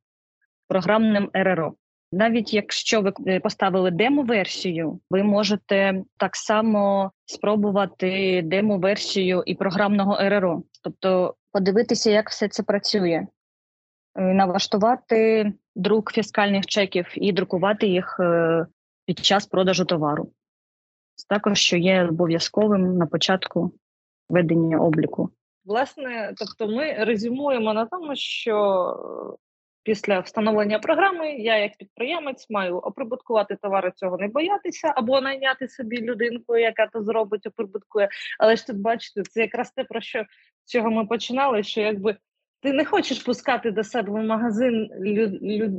[0.72, 1.74] програмним РРО.
[2.12, 10.62] Навіть якщо ви е, поставили демо-версію, ви можете так само спробувати демо-версію і програмного РРО,
[10.82, 13.26] тобто подивитися, як все це працює,
[14.14, 18.66] е, налаштувати друк фіскальних чеків і друкувати їх е,
[19.06, 20.32] під час продажу товару.
[21.28, 23.72] Також що є обов'язковим на початку
[24.28, 25.30] ведення обліку.
[25.64, 29.41] Власне, тобто, ми резюмуємо на тому, що
[29.82, 36.00] після встановлення програми я, як підприємець, маю оприбуткувати товари, цього не боятися, або найняти собі
[36.00, 38.08] людинку, яка то зробить, оприбуткує.
[38.38, 40.24] Але ж тут бачите, це якраз те, про що
[40.64, 42.16] з чого ми починали, що якби
[42.62, 44.90] ти не хочеш пускати до себе в магазин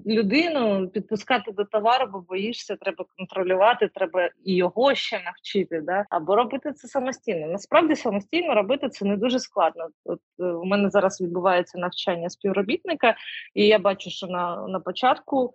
[0.06, 6.06] людину, підпускати до товару, бо боїшся, треба контролювати, треба і його ще навчити, да?
[6.10, 7.48] або робити це самостійно.
[7.48, 9.88] Насправді самостійно робити це не дуже складно.
[10.06, 13.16] От е, у мене зараз відбувається навчання співробітника,
[13.54, 15.54] і я бачу, що на, на початку.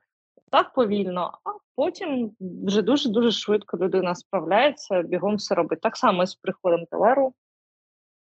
[0.50, 5.80] Так повільно, а потім вже дуже дуже швидко людина справляється, бігом все робить.
[5.80, 7.34] Так само з приходом товару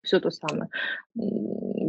[0.03, 0.67] все то саме.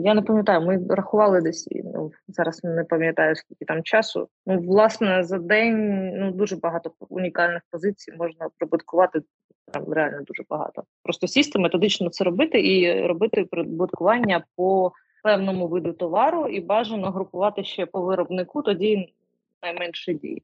[0.04, 4.28] Я не пам'ятаю, ми рахували десь, ну зараз не пам'ятаю, скільки там часу.
[4.46, 9.20] Ну, власне, за день ну дуже багато унікальних позицій можна прибуткувати.
[9.72, 10.82] Там реально дуже багато.
[11.02, 17.64] Просто сісти, методично це робити і робити прибуткування по певному виду товару, і бажано групувати
[17.64, 19.14] ще по виробнику, тоді
[19.62, 20.42] найменше дій.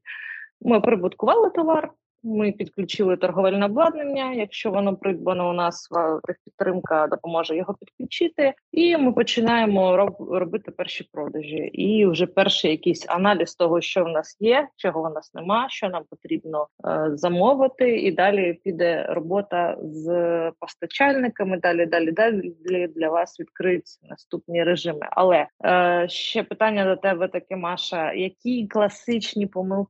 [0.61, 1.91] Ми прибуткували товар,
[2.23, 4.33] ми підключили торговельне обладнання.
[4.33, 5.89] Якщо воно придбано у нас,
[6.27, 11.57] техпідтримка допоможе його підключити, і ми починаємо роб, робити перші продажі.
[11.57, 15.89] І вже перший якийсь аналіз того, що в нас є, чого в нас нема, що
[15.89, 21.57] нам потрібно е, замовити, і далі піде робота з постачальниками.
[21.57, 22.53] Далі, далі, далі
[22.95, 25.07] для вас відкриються наступні режими.
[25.11, 29.89] Але е, ще питання до тебе таке, Маша: які класичні помилки?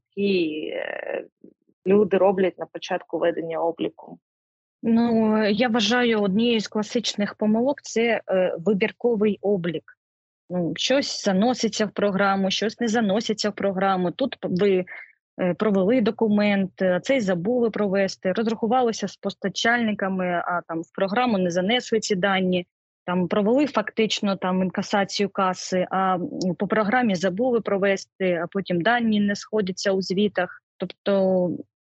[1.86, 4.20] Е, люди роблять на початку ведення обліку?
[4.84, 9.84] Ну я вважаю, однією з класичних помилок це е, вибірковий облік.
[10.50, 14.12] Ну, щось заноситься в програму, щось не заноситься в програму.
[14.12, 14.86] Тут ви
[15.42, 21.52] е, провели документ, а цей забули провести, розрахувалися з постачальниками, а там в програму не
[21.52, 22.68] занесли ці дані.
[23.06, 26.18] Там провели фактично там інкасацію каси, а
[26.58, 30.64] по програмі забули провести, а потім дані не сходяться у звітах.
[30.80, 31.52] Тобто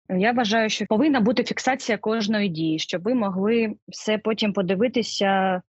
[0.09, 5.63] я вважаю, що повинна бути фіксація кожної дії, щоб ви могли все потім подивитися,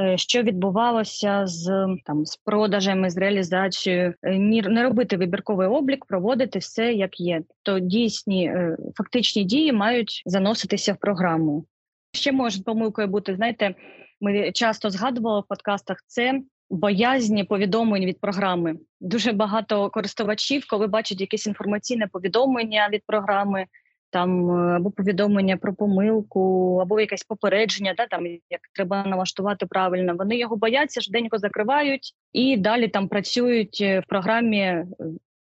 [0.00, 6.58] е, що відбувалося з там з продажами, з реалізацією, е, не робити вибірковий облік, проводити
[6.58, 7.42] все як є.
[7.62, 11.64] То дійсні е, фактичні дії мають заноситися в програму.
[12.12, 13.74] Ще може помилкою бути, знаєте,
[14.20, 16.40] ми часто згадували в подкастах це.
[16.70, 18.76] Боязні повідомлень від програми.
[19.00, 23.66] Дуже багато користувачів, коли бачать якесь інформаційне повідомлення від програми,
[24.14, 30.14] там е, або повідомлення про помилку, або якесь попередження, да, там як треба налаштувати правильно.
[30.18, 34.86] Вони його бояться, швиденько закривають і далі там працюють е, в програмі е,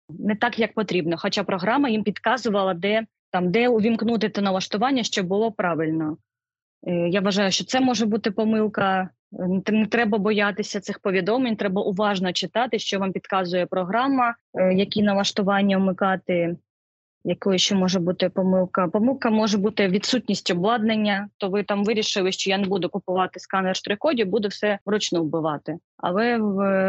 [0.09, 1.15] не так, як потрібно.
[1.17, 6.17] Хоча програма їм підказувала, де там де увімкнути те налаштування, щоб було правильно.
[7.09, 9.09] Я вважаю, що це може бути помилка.
[9.67, 14.35] Не треба боятися цих повідомлень, треба уважно читати, що вам підказує програма,
[14.75, 16.55] які налаштування вмикати,
[17.23, 18.87] якою ще може бути помилка?
[18.87, 23.75] Помилка може бути відсутність обладнання, то ви там вирішили, що я не буду купувати сканер
[23.75, 25.77] штрих-кодів, буду все вручну вбивати.
[25.97, 26.37] Але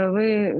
[0.09, 0.55] ви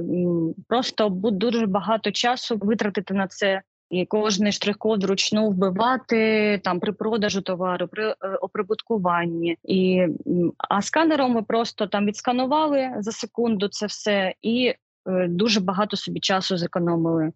[0.67, 3.61] просто дуже багато часу витратите на це.
[3.89, 9.57] І кожний штрих-код вручну вбивати там при продажу товару, при е, оприбуткуванні.
[9.63, 10.07] І,
[10.57, 14.73] А сканером ви просто там відсканували за секунду це все і
[15.07, 17.31] е, дуже багато собі часу зекономили.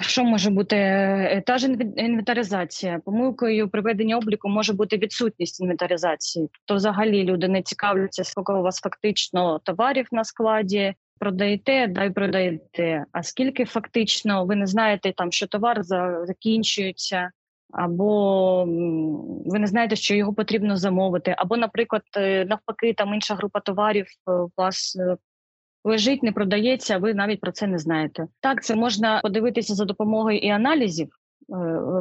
[0.00, 1.66] Що може бути Е, та ж
[1.96, 3.00] інвентаризація?
[3.04, 6.48] Помилкою при веденні обліку може бути відсутність інвентаризації.
[6.64, 10.94] То взагалі люди не цікавляться, скільки у вас фактично товарів на складі.
[11.22, 13.04] Продаєте, дай продаєте.
[13.12, 15.82] А скільки фактично ви не знаєте, там що товар
[16.24, 17.30] закінчується,
[17.72, 18.64] або
[19.46, 24.06] ви не знаєте, що його потрібно замовити, або, наприклад, е, навпаки, там інша група товарів
[24.06, 25.16] е, у вас е,
[25.84, 28.26] лежить, не продається, ви навіть про це не знаєте.
[28.40, 31.08] Так, це можна подивитися за допомогою і аналізів,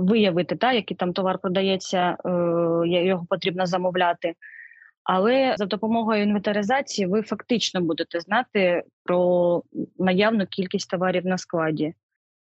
[0.02, 2.18] виявити, та, який там товар продається,
[2.86, 4.34] його потрібно замовляти.
[5.04, 9.64] Але за допомогою інвентаризації ви фактично будете знати про
[9.99, 11.93] наявну кількість товарів на складі.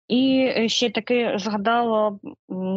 [0.08, 2.18] І е, ще таки згадала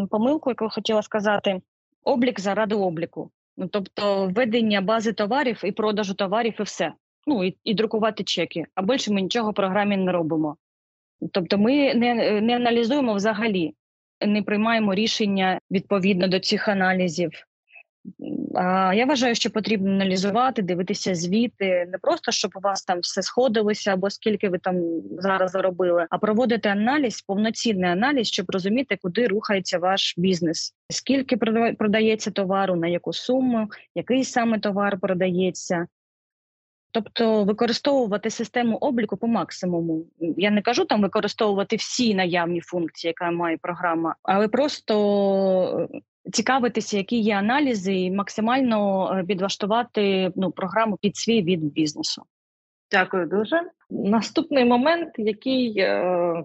[0.09, 1.61] помилку, яку хотіла сказати:
[2.03, 3.32] облік заради обліку.
[3.57, 6.93] Ну, тобто введення бази товарів і продажу товарів, і все.
[7.28, 8.65] Ну і, і друкувати чеки.
[8.76, 10.57] А більше ми нічого в програмі не робимо.
[11.32, 13.73] Тобто, ми не, не аналізуємо взагалі,
[14.26, 17.32] не приймаємо рішення відповідно до цих аналізів.
[18.93, 23.93] Я вважаю, що потрібно аналізувати, дивитися звіти, не просто щоб у вас там все сходилося,
[23.93, 24.76] або скільки ви там
[25.20, 31.38] зараз заробили, а проводити аналіз, повноцінний аналіз, щоб розуміти, куди рухається ваш бізнес, скільки
[31.78, 35.88] продається товару, на яку суму, який саме товар продається.
[36.91, 40.06] Тобто використовувати систему обліку по максимуму.
[40.20, 45.89] Я не кажу там використовувати всі наявні функції, яка має програма, але просто
[46.34, 52.23] цікавитися, які є аналізи, і максимально е, підлаштувати ну, програму під свій від бізнесу.
[52.91, 53.61] Дякую дуже.
[53.89, 56.43] Наступний момент, який е,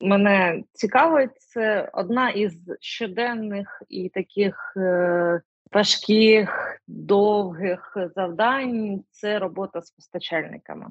[0.00, 5.40] мене цікавить, це одна із щоденних і таких е,
[5.72, 10.86] важких, довгих завдань це робота з постачальниками.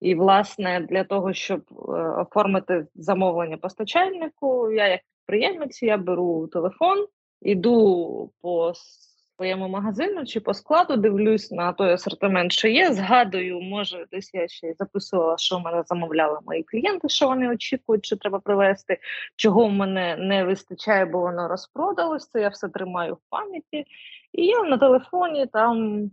[0.00, 1.74] І, власне, для того, щоб е,
[2.20, 7.06] оформити замовлення постачальнику, я як підприємець, я беру телефон,
[7.44, 8.72] іду по
[9.36, 12.92] своєму магазину чи по складу, дивлюсь на той асортимент, що є.
[12.92, 17.48] Згадую, може, десь я ще й записувала, що в мене замовляли мої клієнти, що вони
[17.48, 18.98] очікують, що треба привезти,
[19.36, 22.28] чого в мене не вистачає, бо воно розпродалось.
[22.28, 23.84] Це я все тримаю в пам'яті.
[24.32, 26.10] І я на телефоні там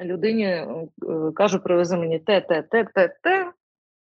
[0.00, 0.66] людині е,
[1.34, 3.52] кажу, привези мені те, те, те, те, те.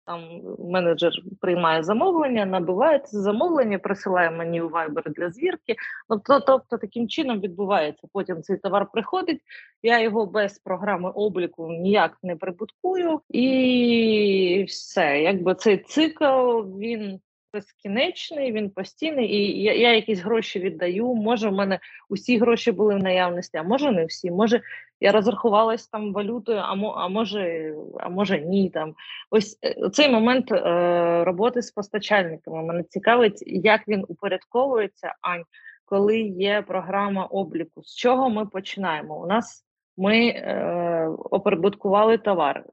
[0.06, 5.76] Там менеджер приймає замовлення, набиває це замовлення, присилає мені у Viber для звірки.
[6.10, 8.08] Тобто, тобто таким чином відбувається.
[8.14, 9.42] Потім цей товар приходить,
[9.84, 15.22] я його без програми обліку ніяк не прибуткую, і все.
[15.22, 17.20] Якби цей цикл він
[17.54, 21.14] безкінечний, він постійний, і я, я якісь гроші віддаю.
[21.14, 21.80] Може, в мене
[22.10, 24.32] усі гроші були в наявності, а може не всі.
[24.32, 24.62] Може,
[25.00, 28.70] я розрахувалась там валютою, а а може, а може ні.
[28.70, 28.96] Там
[29.30, 32.64] ось е, цей момент е, роботи з постачальниками.
[32.64, 35.44] Мене цікавить, як він упорядковується, Ань,
[35.86, 37.84] коли є програма обліку.
[37.84, 39.22] З чого ми починаємо?
[39.22, 39.66] У нас
[39.98, 42.64] ми е, оприбуткували товар.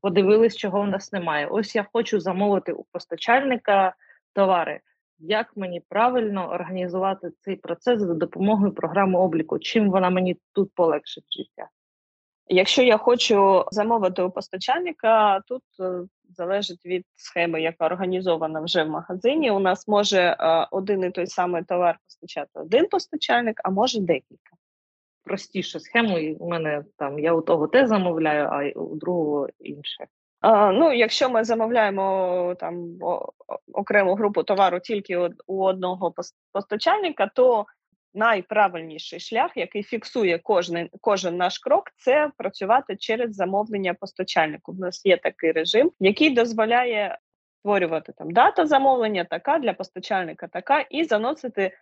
[0.00, 1.46] Подивились, чого в нас немає.
[1.46, 3.94] Ось я хочу замовити у постачальника
[4.32, 4.80] товари.
[5.18, 9.58] Як мені правильно організувати цей процес за допомогою програми обліку?
[9.58, 11.68] Чим вона мені тут полегшить життя?
[12.48, 16.02] Якщо я хочу замовити у постачальника, тут е,
[16.36, 19.50] залежить від схеми, яка організована вже в магазині.
[19.50, 24.56] У нас може е, один і той самий товар постачати один постачальник, а може декілька.
[25.26, 30.06] Простіше схему, і у мене там я у того те замовляю, а у другого інше.
[30.40, 32.98] А, ну, якщо ми замовляємо там
[33.72, 36.14] окрему групу товару тільки у одного
[36.52, 37.66] постачальника, то
[38.14, 44.72] найправильніший шлях, який фіксує кожен, кожен наш крок, це працювати через замовлення постачальнику.
[44.72, 47.18] У нас є такий режим, який дозволяє
[47.58, 51.72] створювати там дата замовлення, така для постачальника, така, і заносити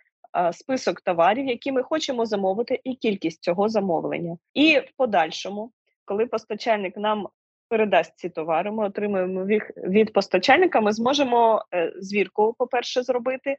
[0.53, 4.37] список товарів, які ми хочемо замовити, і кількість цього замовлення.
[4.55, 5.71] І в подальшому,
[6.05, 7.29] коли постачальник нам
[7.69, 10.81] передасть ці товари, ми отримуємо їх від постачальника.
[10.81, 13.57] Ми зможемо е, звірку, по-перше, зробити.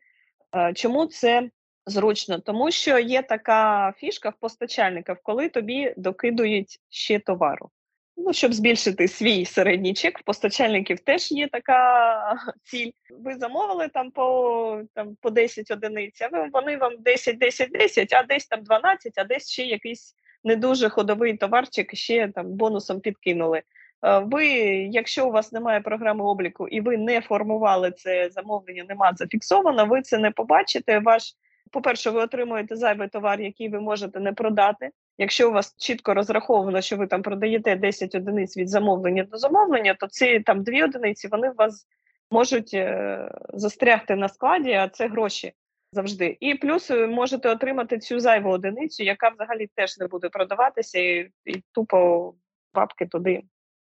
[0.56, 1.50] Е, Чому це
[1.86, 2.40] зручно?
[2.40, 7.70] Тому що є така фішка в постачальників, коли тобі докидують ще товару.
[8.18, 12.92] Ну, щоб збільшити свій середній чек, в постачальників теж є така ціль.
[13.10, 18.24] Ви замовили там по там по 10 одиниць, а вони вам 10, 10, 10, а
[18.24, 23.62] десь там 12, а десь ще якийсь не дуже ходовий товарчик ще там бонусом підкинули.
[24.06, 24.48] Е, Ви,
[24.92, 30.02] якщо у вас немає програми обліку і ви не формували це замовлення, нема зафіксовано, ви
[30.02, 31.00] це не побачите.
[31.00, 31.24] Ваш,
[31.72, 34.90] по-перше, ви отримуєте зайвий товар, який ви можете не продати.
[35.18, 39.96] Якщо у вас чітко розраховано, що ви там продаєте 10 одиниць від замовлення до замовлення,
[40.00, 41.88] то ці там дві одиниці вони у вас
[42.32, 43.20] можуть е,
[43.54, 45.54] застрягти на складі, а це гроші
[45.92, 46.38] завжди.
[46.40, 51.32] І плюс ви можете отримати цю зайву одиницю, яка взагалі теж не буде продаватися, і,
[51.46, 52.34] і тупо
[52.74, 53.44] бабки туди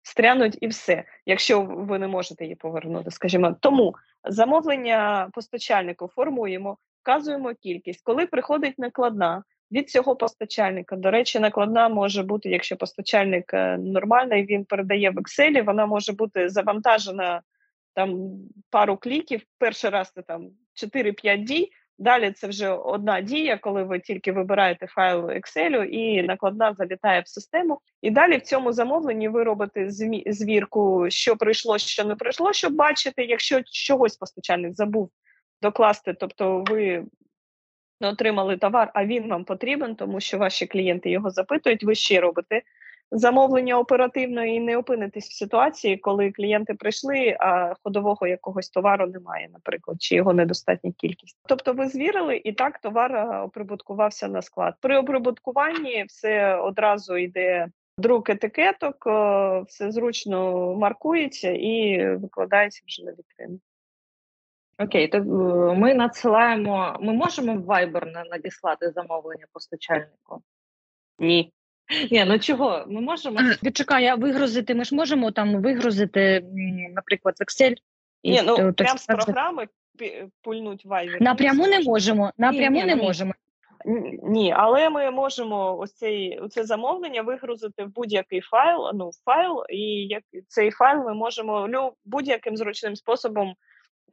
[0.07, 3.55] стрянуть і все, якщо ви не можете її повернути, скажімо.
[3.59, 8.03] Тому замовлення постачальнику формуємо, вказуємо кількість.
[8.03, 14.45] Коли приходить накладна від цього постачальника, до речі, накладна може бути, якщо постачальник е, нормальний,
[14.45, 17.41] він передає в Excel, вона може бути завантажена
[17.95, 18.31] там
[18.69, 19.41] пару кліків.
[19.57, 20.49] Перший раз це там
[20.93, 21.71] 4-5 дій.
[21.99, 27.27] Далі це вже одна дія, коли ви тільки вибираєте файл Excel і накладна залітає в
[27.27, 27.79] систему.
[28.01, 29.87] І далі в цьому замовленні ви робите
[30.27, 35.11] звірку, що прийшло, що не прийшло, щоб бачити, якщо чогось постачальник забув
[35.61, 37.05] докласти, тобто ви
[38.01, 42.61] отримали товар, а він вам потрібен, тому що ваші клієнти його запитують, ви ще робите
[43.11, 49.49] замовлення оперативно і не опинитесь в ситуації, коли клієнти прийшли, а ходового якогось товару немає,
[49.53, 51.37] наприклад, чи його недостатня кількість.
[51.45, 54.75] Тобто, ви звірили, і так товар оприбуткувався на склад.
[54.81, 57.67] При оприбуткуванні все одразу йде.
[57.99, 59.05] Друк етикеток,
[59.67, 63.59] все зручно маркується і викладається вже на вітрину.
[64.79, 65.21] Окей, то е,
[65.75, 66.97] ми надсилаємо.
[67.01, 70.41] Ми можемо в Viber надіслати замовлення постачальнику?
[71.19, 71.53] Ні.
[72.11, 72.85] Ні, ну чого?
[72.87, 73.39] Ми можемо.
[73.63, 76.43] Відчекай, а вигрузити, ми ж можемо там вигрузити,
[76.95, 77.75] наприклад, в Excel.
[78.23, 79.67] Ні, ну прямо з програми
[80.41, 81.21] пульнуть Viber.
[81.21, 82.31] Напряму не можемо.
[82.37, 83.01] Напряму ні, не ні.
[83.01, 83.33] можемо.
[84.23, 89.79] Ні, але ми можемо ось цей це замовлення вигрузити в будь-який файл, ну файл, і
[90.07, 93.55] як цей файл ми можемо ну, будь-яким зручним способом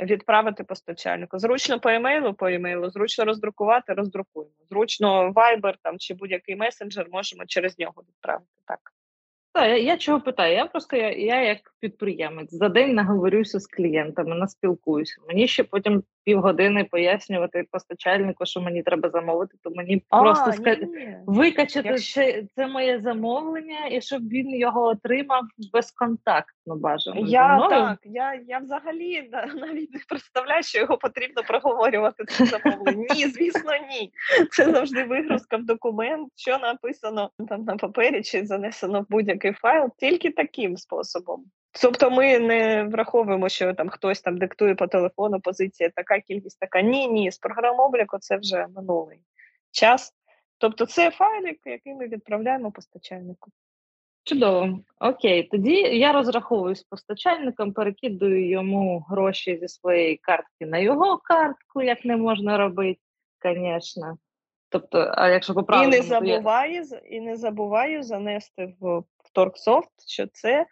[0.01, 1.39] відправити постачальнику.
[1.39, 4.55] Зручно по емейлу, по емейлу, зручно роздрукувати, роздрукуємо.
[4.69, 8.51] Зручно Viber там чи будь-який месенджер можемо через нього відправити.
[8.67, 8.79] Так.
[9.57, 10.55] Я, я чого питаю?
[10.55, 15.21] Я просто я, я як підприємець за день наговорюся з клієнтами, наспілкуюся.
[15.29, 20.77] Мені ще потім півгодини пояснювати постачальнику, що мені треба замовити, то мені а, просто ска...
[21.27, 22.21] викачати Якщо...
[22.21, 27.21] це, це моє замовлення, і щоб він його отримав безконтактно бажано.
[27.27, 32.25] Я так, я я взагалі навіть не представляю, що його потрібно проговорювати.
[32.25, 33.07] Це замовлення.
[33.15, 34.13] Ні, звісно, ні.
[34.51, 39.89] Це завжди вигрузка в документ, що написано там на папері чи занесено в будь-який файл,
[39.99, 41.45] тільки таким способом.
[41.83, 46.81] Тобто ми не враховуємо, що там хтось там диктує по телефону позиція, така кількість, така
[46.81, 49.21] ні, ні, з програм обліку це вже минулий
[49.71, 50.13] час.
[50.59, 53.51] Тобто, це файлик, який ми відправляємо постачальнику.
[54.25, 61.19] Чудово, окей, тоді я розраховую з постачальником, перекидую йому гроші зі своєї картки на його
[61.19, 63.01] картку, як не можна робити,
[63.45, 64.19] звісно.
[64.69, 66.99] Тобто, а якщо по і не забуваю, я...
[66.99, 69.03] і не забуваю занести в
[69.33, 70.67] Торксофт, що це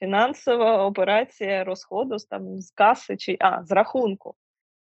[0.00, 4.34] фінансова операція розходу там з каси чи а, з рахунку.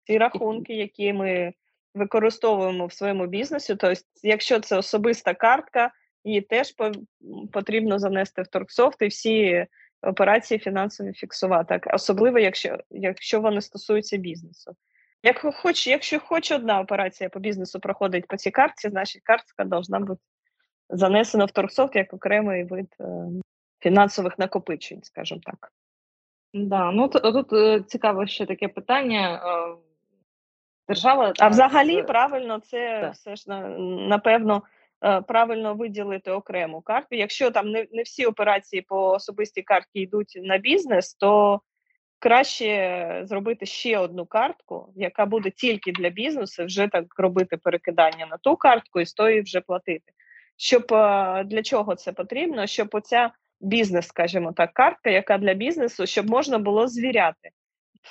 [0.04, 1.52] Ці рахунки, які ми
[1.94, 5.90] використовуємо в своєму бізнесі, тобто, якщо це особиста картка,
[6.24, 6.74] її теж
[7.52, 9.66] потрібно занести в Торксофт і всі
[10.02, 14.76] операції фінансові фіксувати, особливо якщо якщо вони стосуються бізнесу.
[15.22, 20.00] Як хоч, Якщо хоч одна операція по бізнесу проходить по цій картці, значить картка повинна
[20.00, 20.20] бути
[20.88, 23.04] занесена в Торксофт як окремий вид е,
[23.80, 25.72] фінансових накопичень, скажімо так.
[26.54, 29.34] Да, ну тут е, цікаво ще таке питання.
[29.34, 29.76] Е,
[30.88, 33.14] держава а взагалі правильно це так.
[33.14, 33.44] все ж
[34.08, 34.62] напевно
[35.04, 37.08] е, правильно виділити окрему карту.
[37.10, 41.60] Якщо там не не всі операції по особистій карті йдуть на бізнес, то
[42.18, 48.36] краще зробити ще одну картку, яка буде тільки для бізнесу, вже так робити перекидання на
[48.36, 50.12] ту картку і з тої вже платити.
[50.56, 50.86] Щоб
[51.44, 52.66] для чого це потрібно?
[52.66, 53.30] Щоб оця
[53.60, 57.50] бізнес, скажімо так, картка, яка для бізнесу, щоб можна було звіряти.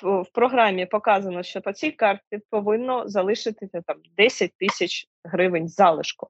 [0.02, 6.28] В, програмі показано, що по цій карті повинно залишитися там 10 тисяч гривень залишку.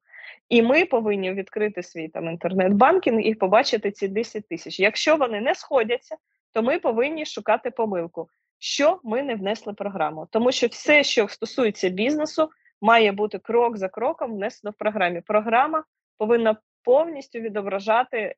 [0.49, 4.81] І ми повинні відкрити свій там інтернет-банкінг і побачити ці 10 тисяч.
[4.81, 6.17] Якщо вони не сходяться,
[6.53, 10.29] то ми повинні шукати помилку, що ми не внесли програму.
[10.31, 12.51] Тому що все, що стосується бізнесу,
[12.81, 15.21] має бути крок за кроком внесено в програмі.
[15.21, 15.85] Програма
[16.19, 18.35] повинна повністю відображати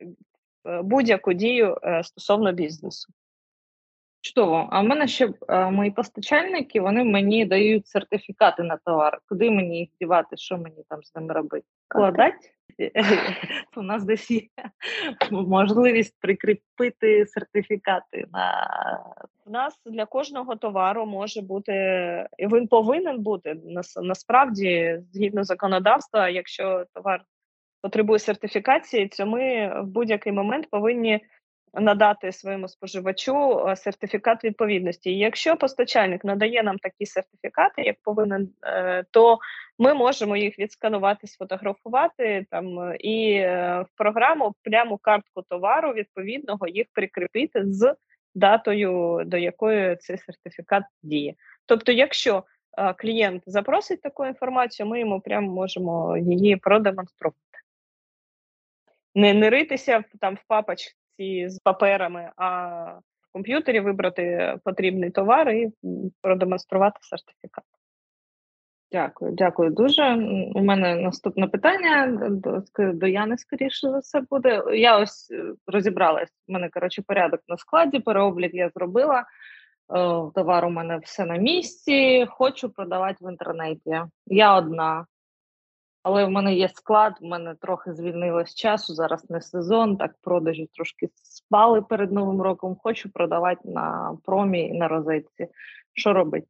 [0.65, 3.13] будь-яку дію е, стосовно бізнесу.
[4.21, 4.69] Чудово.
[4.71, 9.19] А в мене ще е, мої постачальники вони мені дають сертифікати на товар.
[9.29, 11.67] Куди мені їх дівати, що мені там з ними робити?
[11.89, 12.51] Кладати?
[13.77, 14.41] У нас десь є
[15.31, 18.69] можливість прикріпити сертифікати на
[19.45, 21.73] у нас для кожного товару може бути,
[22.39, 23.57] і він повинен бути
[24.03, 27.25] насправді згідно законодавства, якщо товар
[27.83, 31.21] потребує сертифікації, то ми в будь-який момент повинні
[31.75, 35.11] надати своєму споживачу е, сертифікат відповідності.
[35.11, 39.39] І якщо постачальник надає нам такі сертифікати, як повинен, е, то
[39.79, 47.63] ми можемо їх відсканувати, сфотографувати там і в програму прямо картку товару відповідного їх прикріпити
[47.65, 47.95] з
[48.35, 51.35] датою, до якої цей сертифікат діє.
[51.67, 52.45] Тобто, якщо
[52.99, 57.52] клієнт запросить таку інформацію, ми йому прямо можемо її продемонструвати.
[59.15, 62.69] Не не ритися там в папочці з паперами, а
[63.21, 65.73] в комп'ютері вибрати потрібний товар і
[66.23, 67.65] продемонструвати сертифікат.
[68.93, 70.15] Дякую, дякую дуже.
[70.55, 74.63] У мене наступне питання до до Яни, скоріше за все буде.
[74.75, 76.33] Я ось е, розібралась.
[76.49, 79.21] У мене коротше порядок на складі, переоблік я зробила.
[79.21, 79.25] Е,
[80.35, 84.01] товар у мене все на місці, хочу продавати в інтернеті.
[84.27, 85.07] Я одна,
[86.03, 88.95] але в мене є склад, в мене трохи звільнилось часу.
[88.95, 92.77] Зараз не сезон, так продажі трошки спали перед Новим роком.
[92.83, 95.49] Хочу продавати на промі і на розетці.
[95.93, 96.47] Що робити?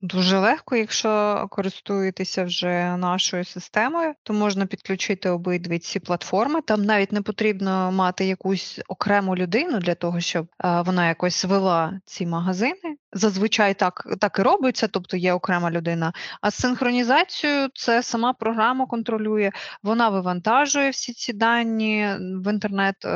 [0.00, 6.60] Дуже легко, якщо користуєтеся вже нашою системою, то можна підключити обидві ці платформи.
[6.60, 12.00] Там навіть не потрібно мати якусь окрему людину для того, щоб е, вона якось вела
[12.04, 12.96] ці магазини.
[13.12, 16.12] Зазвичай так так і робиться, тобто є окрема людина.
[16.40, 19.50] А з синхронізацією це сама програма контролює,
[19.82, 23.08] вона вивантажує всі ці дані в інтернет е,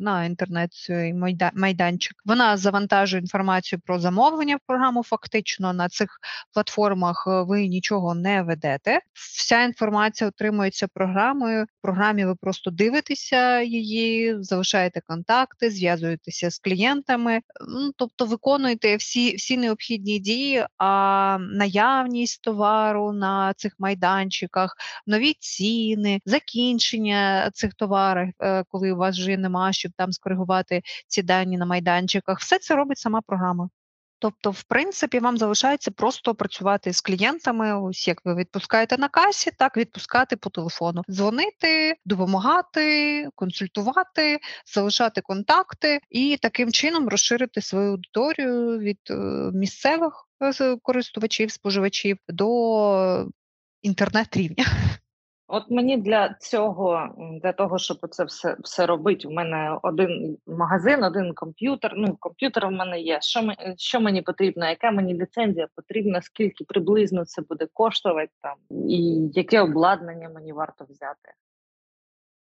[0.00, 0.70] на інтернет
[1.54, 2.16] майданчик.
[2.24, 5.02] Вона завантажує інформацію про замовлення в програму.
[5.02, 6.20] Фактично на цих
[6.54, 9.00] платформах е, ви нічого не ведете.
[9.12, 11.64] Вся інформація отримується програмою.
[11.64, 19.36] В програмі ви просто дивитеся її, залишаєте контакти, зв'язуєтеся з клієнтами, ну тобто виконуєте всі
[19.36, 24.76] всі необхідні дії, а наявність товару на цих майданчиках,
[25.06, 31.22] нові ціни, закінчення цих товарів, е, коли у вас вже нема, щоб там скоригувати ці
[31.22, 33.68] дані на майданчиках, все це робить сама програма.
[34.18, 39.50] Тобто, в принципі, вам залишається просто працювати з клієнтами, ось як ви відпускаєте на касі,
[39.58, 44.38] так відпускати по телефону, дзвонити, допомагати, консультувати,
[44.74, 49.14] залишати контакти і таким чином розширити свою аудиторію від е,
[49.54, 50.28] місцевих
[50.60, 53.26] е, користувачів, споживачів до
[53.82, 54.64] інтернет рівня.
[55.50, 57.08] От мені для цього,
[57.42, 61.92] для того, щоб це все все робити, у мене один магазин, один комп'ютер.
[61.96, 63.18] Ну, комп'ютер в мене є.
[63.22, 68.54] Що що мені потрібно, яка мені ліцензія потрібна, скільки приблизно це буде коштувати там,
[68.88, 71.32] і яке обладнання мені варто взяти?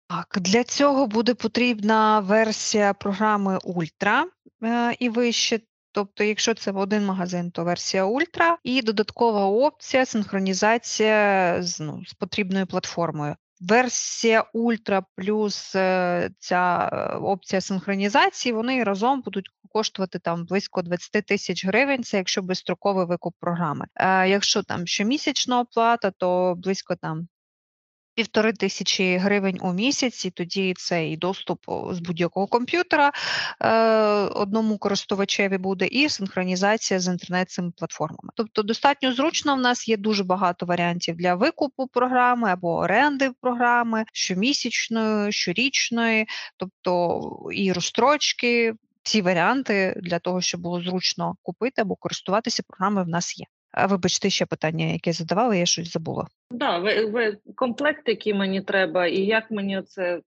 [0.09, 4.27] Так, для цього буде потрібна версія програми Ультра
[4.63, 5.61] е, і вище.
[5.95, 12.15] Тобто, якщо це один магазин, то версія Ультра, і додаткова опція синхронізація з ну, з
[12.15, 13.37] потрібною платформою.
[13.61, 21.27] Версія Ультра плюс е, ця е, опція синхронізації, вони разом будуть коштувати там близько 20
[21.27, 22.05] тисяч гривень.
[22.05, 23.87] Це якщо безстроковий викуп програми.
[23.95, 27.29] Е, Якщо там щомісячна оплата, то близько там
[28.15, 31.59] півтори тисячі гривень у місяць, і тоді це і доступ
[31.91, 33.13] з будь-якого комп'ютера
[33.61, 33.73] е,
[34.35, 38.31] одному користувачеві буде, і синхронізація з інтернет цими платформами.
[38.35, 44.05] Тобто, достатньо зручно в нас є дуже багато варіантів для викупу програми або оренди програми
[44.13, 47.21] щомісячної, щорічної, тобто
[47.53, 48.75] і розстрочки.
[49.03, 53.47] Всі варіанти для того, щоб було зручно купити або користуватися програмою, в нас є.
[53.77, 56.27] А вибачте, ще питання, яке задавали, я щось забула.
[56.51, 60.21] Да, ви, ви комплект, який мені треба, і як мені це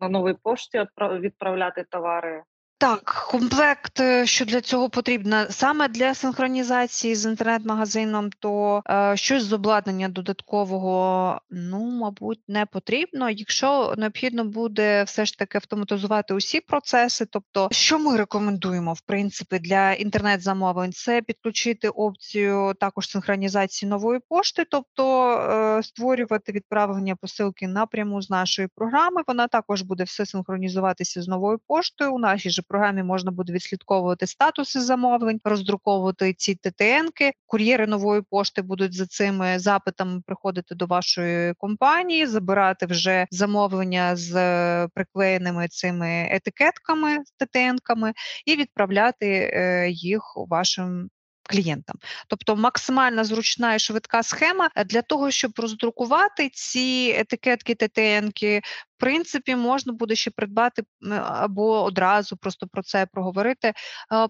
[0.00, 2.42] на новій пошті відправляти товари?
[2.82, 9.42] Так, комплект, е, що для цього потрібно саме для синхронізації з інтернет-магазином, то е, щось
[9.42, 13.30] з обладнання додаткового, ну, мабуть, не потрібно.
[13.30, 19.58] Якщо необхідно буде все ж таки автоматизувати усі процеси, тобто, що ми рекомендуємо в принципі
[19.58, 28.22] для інтернет-замовлень, це підключити опцію також синхронізації нової пошти, тобто е, створювати відправлення посилки напряму
[28.22, 29.22] з нашої програми.
[29.26, 32.14] Вона також буде все синхронізуватися з новою поштою.
[32.14, 37.32] У нашій же програмі можна буде відслідковувати статуси замовлень, роздруковувати ці ТТНки.
[37.46, 44.32] Кур'єри нової пошти будуть за цими запитами приходити до вашої компанії, забирати вже замовлення з
[44.94, 48.12] приклеєними цими етикетками ТТНками
[48.46, 51.08] і відправляти е, їх вашим
[51.52, 51.96] клієнтам.
[52.28, 58.60] Тобто максимально зручна і швидка схема для того, щоб роздрукувати ці етикетки ТТНки,
[58.96, 60.82] в принципі, можна буде ще придбати
[61.24, 63.72] або одразу просто про це проговорити.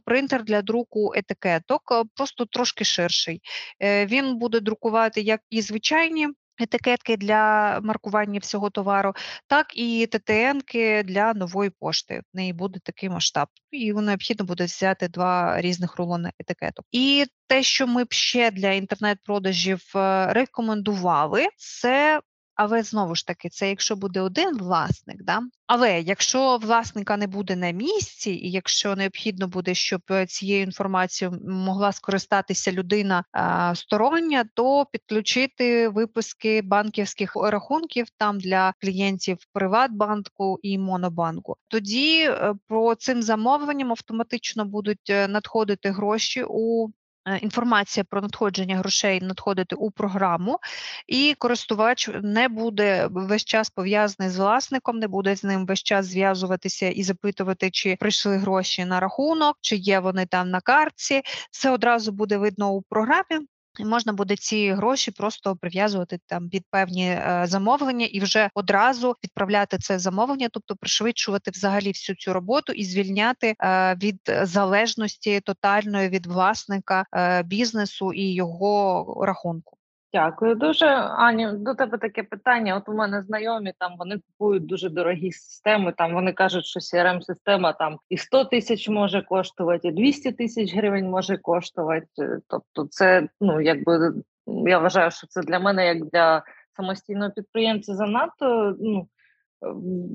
[0.05, 3.41] Принтер для друку етикеток, просто трошки ширший.
[3.83, 6.29] Е, він буде друкувати як і звичайні
[6.59, 9.15] етикетки для маркування всього товару,
[9.47, 12.23] так і ТТНки для нової пошти.
[12.33, 16.87] В неї буде такий масштаб, і необхідно буде взяти два різних рулони етикеток.
[16.93, 22.21] І те, що ми б ще для інтернет-продажів е, рекомендували, це
[22.55, 25.41] але знову ж таки, це якщо буде один власник, да?
[25.67, 31.39] але якщо власника не буде на місці, і якщо необхідно буде, щоб е, цією інформацією
[31.49, 40.79] могла скористатися людина а, стороння, то підключити випуски банківських рахунків там для клієнтів Приватбанку і
[40.79, 41.57] Монобанку.
[41.69, 47.02] Тоді е, про цим замовленням автоматично будуть е, надходити гроші у Е,
[47.41, 50.59] інформація про надходження грошей надходити у програму,
[51.07, 56.07] і користувач не буде весь час пов'язаний з власником, не буде з ним весь час
[56.07, 61.23] зв'язуватися і запитувати, чи прийшли гроші на рахунок, чи є вони там на картці.
[61.51, 63.47] Це одразу буде видно у програмі.
[63.79, 69.17] І можна буде ці гроші просто прив'язувати там під певні е, замовлення і вже одразу
[69.25, 76.09] відправляти це замовлення, тобто пришвидшувати взагалі всю цю роботу і звільняти е, від залежності тотальної
[76.09, 79.77] від власника е, бізнесу і його рахунку.
[80.15, 81.53] Дякую дуже, Аню.
[81.59, 82.77] До тебе таке питання.
[82.77, 85.93] От у мене знайомі там вони купують дуже дорогі системи.
[85.93, 90.75] Там вони кажуть, що crm система там і 100 тисяч може коштувати, і 200 тисяч
[90.75, 92.39] гривень може коштувати.
[92.49, 94.13] Тобто, це ну якби
[94.47, 96.43] я вважаю, що це для мене, як для
[96.77, 99.09] самостійного підприємця, занадто ну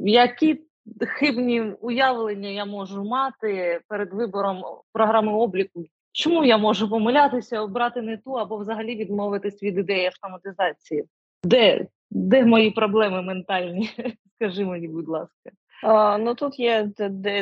[0.06, 0.62] які
[1.08, 5.86] хибні уявлення я можу мати перед вибором програми обліку
[6.18, 11.04] Чому я можу помилятися, обрати не ту або взагалі відмовитись від ідеї автоматизації?
[11.44, 13.90] Де де мої проблеми ментальні?
[14.36, 15.52] Скажи мені, будь ласка.
[16.20, 16.90] Ну тут є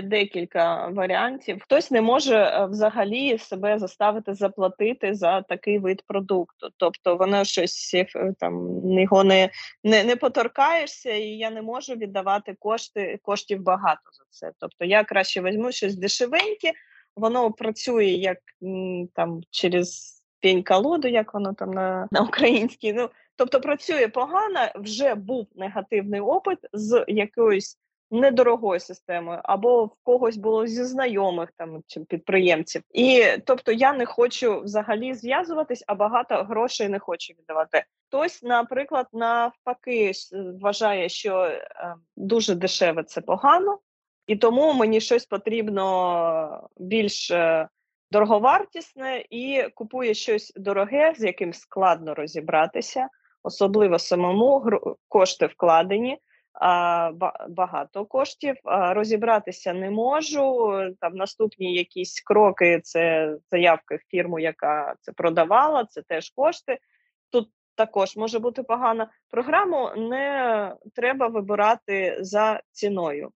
[0.04, 1.62] декілька варіантів.
[1.62, 6.70] Хтось не може е, взагалі себе заставити заплатити за такий вид продукту.
[6.78, 9.50] Тобто воно щось е, там його не
[9.84, 14.52] не, не поторкаєшся, і я не можу віддавати кошти коштів багато за це.
[14.60, 16.72] Тобто я краще візьму щось дешевеньке
[17.16, 18.38] воно працює як
[19.14, 22.94] там через пінь-колоду, як воно там на на українській.
[22.94, 27.78] Ну тобто працює погано, вже був негативний опит з якоюсь
[28.12, 32.82] недорогою системою, або в когось було зі знайомих там чи підприємців.
[32.94, 37.84] І тобто я не хочу взагалі зв'язуватись, а багато грошей не хочу віддавати.
[38.08, 40.12] Хтось, наприклад, навпаки,
[40.62, 43.80] вважає, що е, дуже дешеве це погано,
[44.28, 47.68] і тому мені щось потрібно більш е,
[48.12, 53.08] дороговартісне і купує щось дороге, з яким складно розібратися,
[53.44, 54.66] особливо самому
[55.08, 56.18] кошти вкладені.
[57.50, 60.74] Багато коштів розібратися не можу.
[61.00, 66.78] Там наступні якісь кроки це заявки в фірму, яка це продавала, це теж кошти.
[67.32, 69.08] Тут також може бути погано.
[69.30, 73.32] Програму не треба вибирати за ціною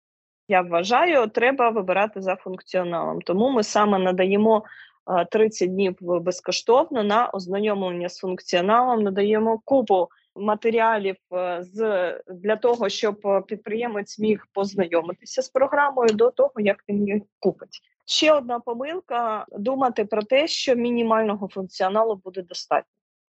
[0.48, 3.20] я вважаю, треба вибирати за функціоналом.
[3.22, 4.64] Тому ми саме надаємо
[5.30, 13.44] 30 днів безкоштовно на ознайомлення з функціоналом, надаємо купу матеріалів е, з для того, щоб
[13.46, 17.80] підприємець міг познайомитися з програмою до того, як він її купить.
[18.04, 22.92] Ще одна помилка: думати про те, що мінімального функціоналу буде достатньо.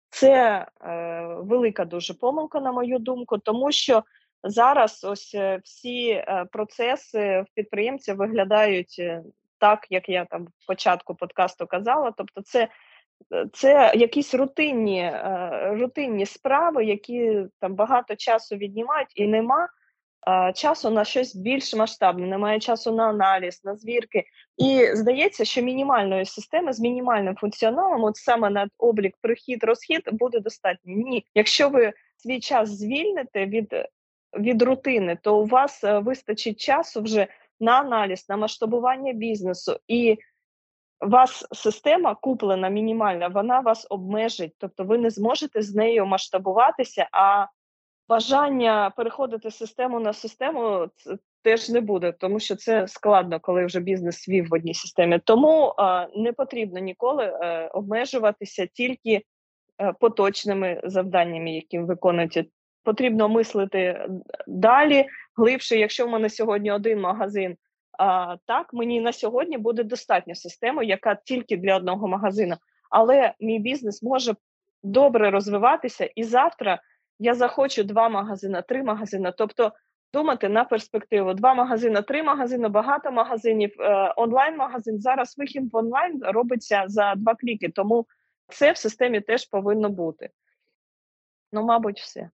[0.10, 4.04] Це е, велика дуже помилка, на мою думку, тому що
[4.44, 9.24] Зараз ось е, всі е, процеси в підприємців виглядають е,
[9.58, 12.14] так, як я там в початку подкасту казала.
[12.18, 12.68] Тобто, це
[13.54, 15.12] це якісь рутинні
[15.64, 19.68] рутинні справи, які там багато часу віднімають, і нема
[20.56, 24.24] часу на щось більш масштабне, немає часу на аналіз, на звірки.
[24.58, 30.40] І здається, що мінімальної системи з мінімальним функціоналом, от саме на облік, прихід, розхід, буде
[30.40, 30.94] достатньо.
[30.96, 33.76] Ні, якщо ви свій час звільните від
[34.40, 37.28] від рутини, то у вас е, вистачить часу вже
[37.60, 40.18] на аналіз, на масштабування бізнесу, і
[41.02, 47.48] вас система куплена мінімальна, вона вас обмежить, тобто ви не зможете з нею масштабуватися, а
[48.10, 50.90] бажання переходити систему на систему
[51.44, 55.20] теж не буде, тому що це складно, коли вже бізнес свів в одній системі.
[55.24, 59.22] Тому а, не потрібно ніколи а, е, обмежуватися тільки
[59.82, 62.46] е, поточними завданнями, які виконуєте
[62.84, 64.08] потрібно мислити
[64.48, 65.06] далі,
[65.38, 65.76] глибше.
[65.76, 67.58] Якщо в мене сьогодні один магазин,
[68.00, 72.56] а, так мені на сьогодні буде достатньо системи, яка тільки для одного магазину.
[72.90, 74.36] Але мій бізнес може
[74.84, 76.82] добре розвиватися, і завтра
[77.20, 79.34] я захочу два магазини, три магазини.
[79.38, 79.72] Тобто
[80.14, 85.02] думати на перспективу: два магазини, три магазини, багато магазинів, е, онлайн-магазин.
[85.02, 88.08] Зараз вихід в онлайн робиться за два кліки, тому
[88.48, 90.30] це в системі теж повинно бути.
[91.52, 92.30] Ну, мабуть, все.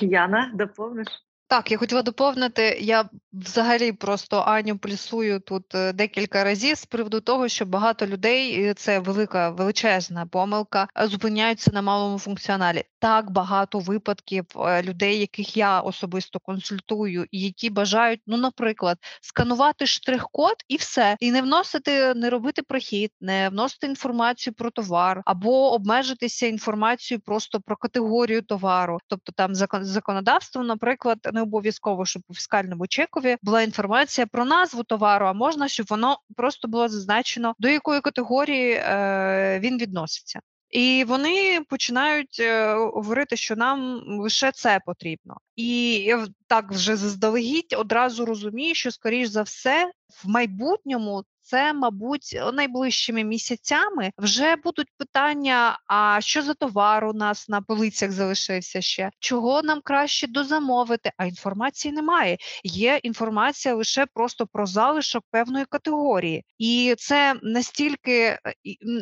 [0.00, 1.08] Яна, доповниш?
[1.46, 2.78] Так, я хотіла доповнити.
[2.80, 8.70] Я взагалі просто Аню плюсую тут е, декілька разів з приводу того, що багато людей
[8.70, 12.84] і це велика величезна помилка, е, зупиняються на малому функціоналі.
[12.98, 19.86] Так багато випадків е, людей, яких я особисто консультую, і які бажають, ну, наприклад, сканувати
[19.86, 25.72] штрих-код і все, і не вносити, не робити прохід, не вносити інформацію про товар, або
[25.72, 32.34] обмежитися інформацією просто про категорію товару, тобто там закон законодавством, наприклад, не обов'язково, щоб у
[32.34, 37.68] фіскальному чекові була інформація про назву товару, а можна, щоб воно просто було зазначено, до
[37.68, 40.40] якої категорії е, він відноситься.
[40.70, 47.74] І вони починають е, говорити, що нам лише це потрібно, і я так вже заздалегідь
[47.78, 49.92] одразу розумію, що скоріш за все
[50.24, 57.48] в майбутньому це, мабуть, найближчими місяцями вже будуть питання: а що за товар у нас
[57.48, 59.10] на полицях залишився ще?
[59.18, 61.10] Чого нам краще дозамовити?
[61.16, 62.36] А інформації немає.
[62.64, 68.38] Є інформація лише просто про залишок певної категорії, і це настільки е,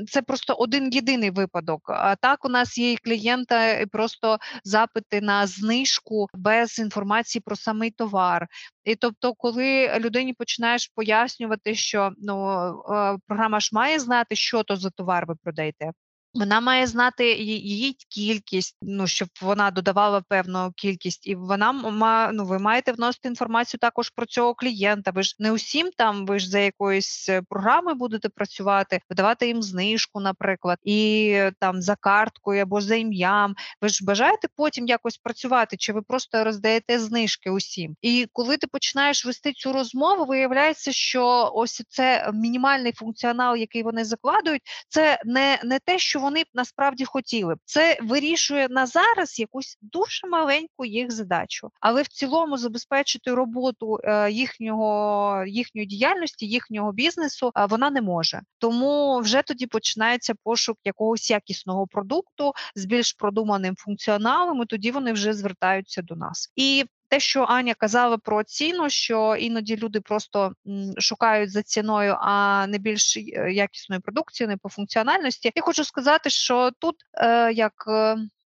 [0.08, 1.80] це просто один єдиний випадок.
[1.90, 7.90] А так у нас є і клієнта просто запити на знижку без інформації про самий
[7.90, 8.46] товар.
[8.84, 14.76] І тобто, коли людині починаєш пояснювати, що ну е, програма ж має знати, що то
[14.76, 15.92] за товар ви продаєте.
[16.34, 22.44] Вона має знати її кількість, ну щоб вона додавала певну кількість, і вона ма, ну,
[22.44, 25.10] ви маєте вносити інформацію також про цього клієнта.
[25.10, 29.62] Ви ж не усім там, ви ж за якоюсь е, програмою будете працювати, видавати їм
[29.62, 33.54] знижку, наприклад, і там за карткою або за ім'ям.
[33.82, 37.96] Ви ж бажаєте потім якось працювати, чи ви просто роздаєте знижки усім?
[38.02, 44.04] І коли ти починаєш вести цю розмову, виявляється, що ось це мінімальний функціонал, який вони
[44.04, 47.58] закладують, це не, не те, що вони б насправді хотіли б.
[47.64, 54.30] Це вирішує на зараз якусь дуже маленьку їх задачу, але в цілому забезпечити роботу е,
[54.30, 58.40] їхнього їхньої діяльності, їхнього бізнесу е, вона не може.
[58.58, 64.62] Тому вже тоді починається пошук якогось якісного продукту з більш продуманим функціоналом.
[64.62, 69.36] і Тоді вони вже звертаються до нас і те, що Аня казала про ціну, що
[69.36, 70.52] іноді люди просто
[70.98, 75.52] шукають за ціною, а не більш якісною якісної продукції, не по функціональності.
[75.54, 77.72] Я хочу сказати, що тут е, як.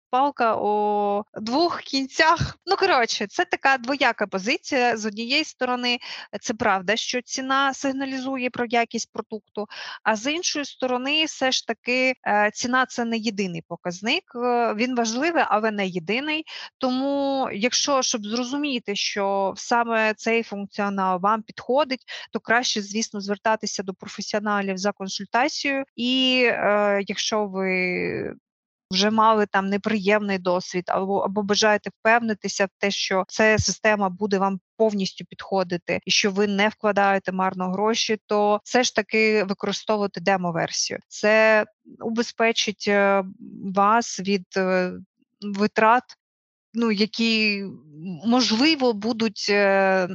[0.09, 2.57] Палка у двох кінцях.
[2.65, 4.97] Ну коротше, це така двояка позиція.
[4.97, 5.97] З однієї сторони,
[6.41, 9.67] це правда, що ціна сигналізує про якість продукту,
[10.03, 14.23] а з іншої сторони, все ж таки, е, ціна це не єдиний показник.
[14.35, 16.45] Е, він важливий, але не єдиний.
[16.77, 23.93] Тому, якщо щоб зрозуміти, що саме цей функціонал вам підходить, то краще, звісно, звертатися до
[23.93, 25.83] професіоналів за консультацією.
[25.95, 28.33] І е, якщо ви
[28.91, 34.37] вже мали там неприємний досвід, або або бажаєте впевнитися в те, що ця система буде
[34.37, 40.21] вам повністю підходити, і що ви не вкладаєте марно гроші, то все ж таки використовувати
[40.21, 40.99] демо-версію.
[41.07, 41.65] Це
[41.99, 43.23] убезпечить е,
[43.75, 44.91] вас від е,
[45.41, 46.03] витрат
[46.79, 47.63] ну, які
[48.25, 50.07] можливо будуть е,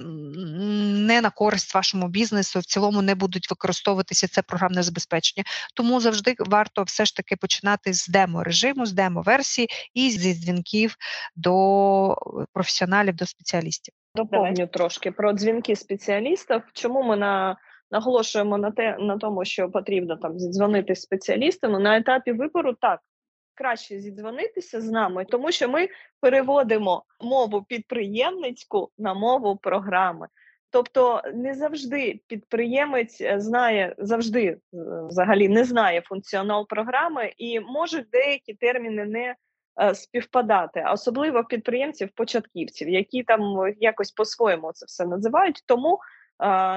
[1.08, 5.44] не на користь вашому бізнесу, в цілому не будуть використовуватися це програмне забезпечення.
[5.74, 10.96] Тому завжди варто все ж таки починати з демо-режиму, з демо-версії і зі дзвінків
[11.36, 12.16] до
[12.52, 13.94] професіоналів, до спеціалістів.
[14.14, 16.62] Доповню трошки про дзвінки спеціалістів.
[16.72, 17.56] Чому ми на
[17.90, 23.00] наголошуємо на те на тому, що потрібно там зідзвонити спеціалістами на етапі вибору, так
[23.55, 25.88] краще зідзвонитися з нами, тому що ми
[26.20, 30.28] переводимо мову підприємницьку на мову програми.
[30.74, 34.59] Тобто не завжди підприємець е, знає, завжди е,
[35.09, 39.34] взагалі не знає функціонал програми, і можуть деякі терміни не
[39.82, 43.40] е, співпадати, особливо підприємців-початківців, які там
[43.80, 45.62] якось по-своєму це все називають.
[45.66, 45.98] Тому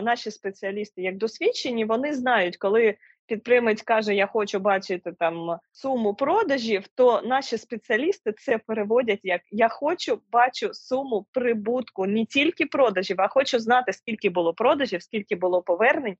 [0.03, 2.95] наші спеціалісти, як досвідчені, вони знають, коли
[3.28, 9.69] підприємець каже, я хочу бачити там суму продажів, то наші спеціалісти це переводять як я
[9.69, 15.61] хочу бачу суму прибутку не тільки продажів, а хочу знати, скільки було продажів, скільки було
[15.61, 16.15] повернень,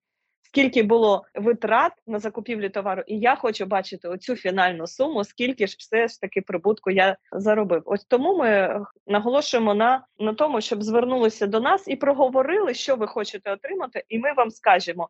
[0.48, 5.76] скільки було витрат на закупівлю товару, і я хочу бачити оцю фінальну суму, скільки ж
[5.80, 7.82] все ж таки прибутку я заробив.
[7.86, 13.08] Ось тому ми наголошуємо на на тому, щоб звернулися до нас і проговорили, що ви
[13.08, 15.10] хочете отримати, і ми вам скажемо.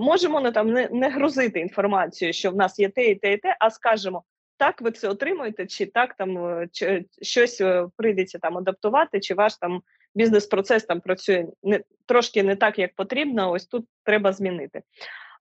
[0.00, 3.36] Можемо не там не, не грузити інформацію, що в нас є те і те, і
[3.36, 4.22] те, а скажемо.
[4.58, 9.34] Так, ви це отримуєте, чи так там е, чи, щось е, прийдеться там адаптувати, чи
[9.34, 9.82] ваш там
[10.16, 13.50] бізнес-процес там працює не трошки не так, як потрібно.
[13.50, 14.82] Ось тут треба змінити.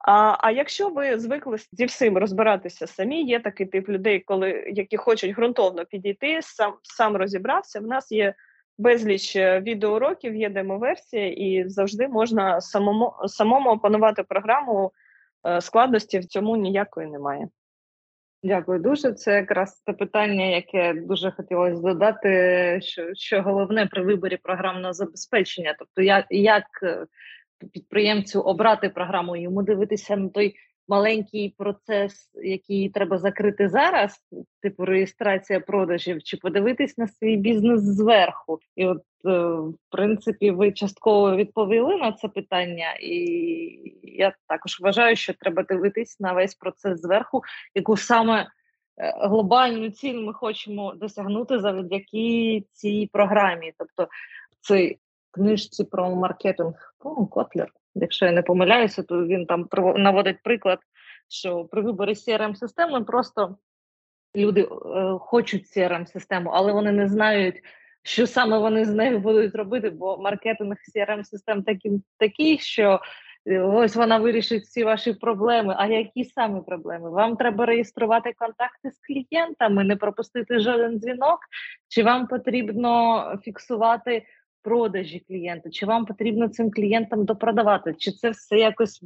[0.08, 4.98] А а якщо ви звикли зі всім розбиратися самі, є такий тип людей, коли які
[4.98, 7.80] хочуть ґрунтовно підійти, сам сам розібрався.
[7.80, 8.34] В нас є
[8.78, 14.92] безліч е, відеоуроків, є демоверсія, і завжди можна самому самому опанувати програму.
[15.46, 17.48] Е, складності в цьому ніякої немає.
[18.46, 19.14] Дякую дуже.
[19.14, 25.76] Це якраз те питання, яке дуже хотілося додати, що що головне при виборі програмного забезпечення,
[25.80, 27.06] тобто як як е,
[27.74, 30.56] підприємцю обрати програму, йому дивитися на той
[30.88, 34.20] маленький процес, який треба закрити зараз,
[34.62, 38.60] типу реєстрація продажів, чи подивитись на свій бізнес зверху.
[38.76, 43.14] І от, е, в принципі, ви частково відповіли на це питання, і
[44.04, 47.42] я також вважаю, що треба дивитись на весь процес зверху,
[47.76, 48.48] яку саме.
[48.98, 54.08] Е, глобальну ціль ми хочемо досягнути завдяки цій програмі, тобто
[54.62, 55.00] цей
[55.32, 56.96] книжці про маркетинг
[57.30, 57.72] Котлер.
[57.96, 60.80] Якщо я не помиляюся, то він там наводить приклад,
[61.30, 63.58] що при виборі crm системи просто
[64.36, 64.68] люди е,
[65.20, 67.56] хочуть crm систему але вони не знають,
[68.04, 73.00] що саме вони з нею будуть робити, бо маркетинг crm систем такий, такий, що
[73.46, 75.76] е, ось вона вирішить всі ваші проблеми.
[75.78, 77.10] А які саме проблеми?
[77.10, 81.40] Вам треба реєструвати контакти з клієнтами, не пропустити жоден дзвінок,
[81.88, 84.26] чи вам потрібно фіксувати
[84.66, 89.04] продажі клієнта, чи вам потрібно цим клієнтам допродавати, чи це все якось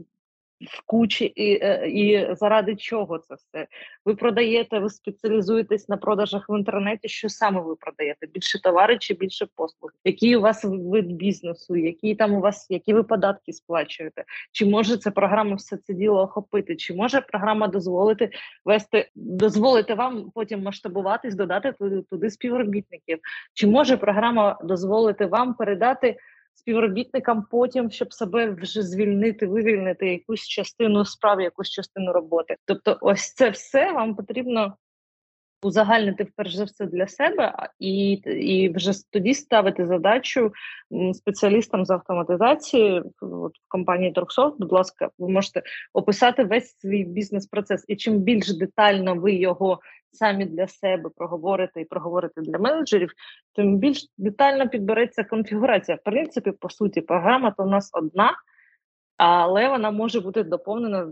[0.62, 3.68] в кучі і е, і заради чого це все?
[4.06, 7.10] Ви продаєте, ви спеціалізуєтесь на продажах в інтернеті.
[7.10, 8.28] Що саме ви продаєте?
[8.28, 9.92] Більше товари чи більше послуг?
[10.06, 11.76] Який у вас вид бізнесу?
[11.76, 14.24] Які там у вас які ви податки сплачуєте?
[14.52, 16.76] Чи може ця програма все це діло охопити?
[16.76, 18.30] Чи може програма дозволити
[18.66, 23.20] вести, дозволити вам потім масштабуватись, додати туди, туди співробітників?
[23.54, 26.18] Чи може програма дозволити вам передати?
[26.60, 32.56] Співробітникам потім, щоб себе вже звільнити, вивільнити якусь частину справи, якусь частину роботи.
[32.66, 34.78] Тобто, ось це все вам потрібно.
[35.64, 40.52] Узагальнити вперше за все для себе, і і вже тоді ставити задачу
[41.14, 47.86] спеціалістам з автоматизації от в компанії Торксофт, будь ласка, ви можете описати весь свій бізнес-процес.
[47.88, 49.80] І чим більш детально ви його
[50.12, 53.12] самі для себе проговорите і проговорите для менеджерів,
[53.56, 55.98] тим більш детально підбереться конфігурація.
[55.98, 58.34] В принципі, по суті, програма то у нас одна,
[59.18, 61.08] але вона може бути доповнена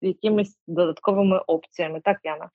[0.00, 2.00] якимись додатковими опціями.
[2.04, 2.48] Так, Яна?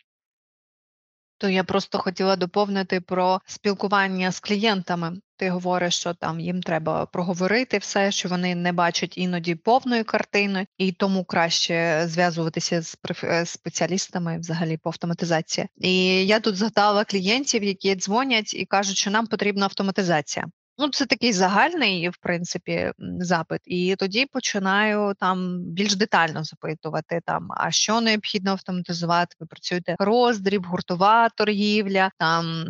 [1.42, 5.18] То я просто хотіла доповнити про спілкування з клієнтами.
[5.38, 10.68] Ти говориш, що там їм треба проговорити все, що вони не бачать іноді повної картини,
[10.78, 15.68] і тому краще зв'язуватися з е, спеціалістами взагалі по автоматизації.
[15.78, 20.46] І я тут згадала клієнтів, які дзвонять і кажуть, що нам потрібна автоматизація.
[20.78, 27.48] Ну, це такий загальний, в принципі, запит, і тоді починаю там більш детально запитувати там,
[27.58, 29.36] а що необхідно автоматизувати.
[29.40, 32.66] Ви працюєте роздріб, гуртова торгівля, там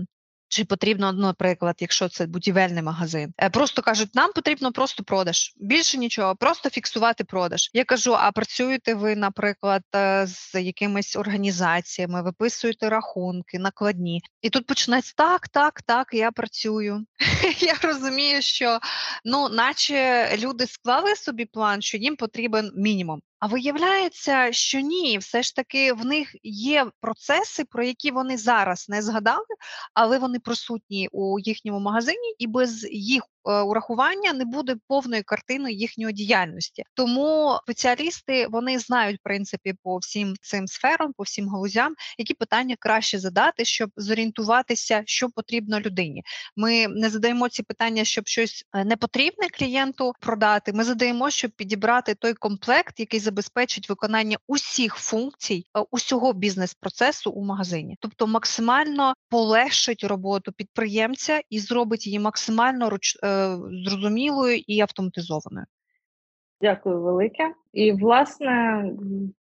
[0.52, 5.54] чи потрібно, наприклад, якщо це будівельний магазин, е, просто кажуть, нам потрібно просто продаж.
[5.58, 7.70] Більше нічого, просто фіксувати продаж.
[7.74, 14.66] Я кажу: а працюєте ви, наприклад, е, з якимись організаціями, виписуєте рахунки, накладні, і тут
[14.66, 16.08] починається так, так, так.
[16.14, 17.06] Я працюю.
[17.60, 18.80] Я розумію, що
[19.26, 23.22] ну, наче люди склали собі план, що їм потрібен мінімум.
[23.42, 28.89] А виявляється, що ні, все ж таки в них є процеси, про які вони зараз
[28.89, 29.46] не згадали,
[29.94, 35.72] але вони присутні у їхньому магазині, і без їх Е, урахування не буде повної картини
[35.72, 36.84] їхньої діяльності.
[36.94, 42.76] Тому спеціалісти вони знають в принципі по всім цим сферам, по всім галузям, які питання
[42.80, 46.24] краще задати, щоб зорієнтуватися, що потрібно людині.
[46.56, 50.74] Ми не задаємо ці питання, щоб щось е, не потрібне клієнту продати.
[50.74, 57.46] Ми задаємо, щоб підібрати той комплект, який забезпечить виконання усіх функцій, е, усього бізнес-процесу у
[57.46, 63.18] магазині, тобто максимально полегшить роботу підприємця і зробить її максимально руч
[63.86, 65.66] зрозумілою і автоматизованою.
[66.62, 67.54] Дякую велике.
[67.74, 68.84] І, власне,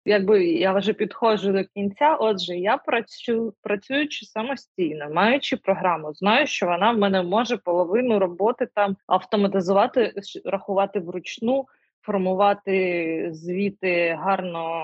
[0.06, 2.16] якби я вже підходжу до кінця.
[2.20, 8.68] Отже, я працюю працюючи самостійно, маючи програму, знаю, що вона в мене може половину роботи
[8.76, 10.14] там автоматизувати,
[10.46, 11.66] рахувати вручну.
[12.06, 14.84] Формувати звіти гарно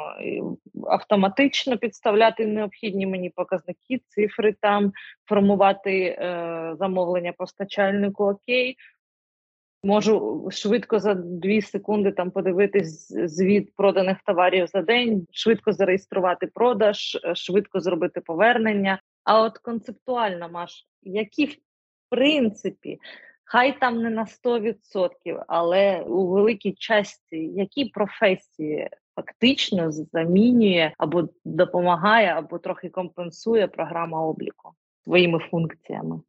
[0.87, 4.91] автоматично підставляти необхідні мені показники, цифри там,
[5.25, 8.77] формувати е, замовлення постачальнику окей,
[9.83, 17.17] Можу швидко за дві секунди там подивитись звіт проданих товарів за день, швидко зареєструвати продаж,
[17.23, 18.99] е, швидко зробити повернення.
[19.23, 21.55] А от концептуально, Маш, які в
[22.09, 22.99] принципі,
[23.51, 32.27] хай там не на 100%, але у великій часті які професії фактично замінює або допомагає,
[32.27, 34.71] або трохи компенсує програма обліку
[35.03, 36.21] своїми функціями?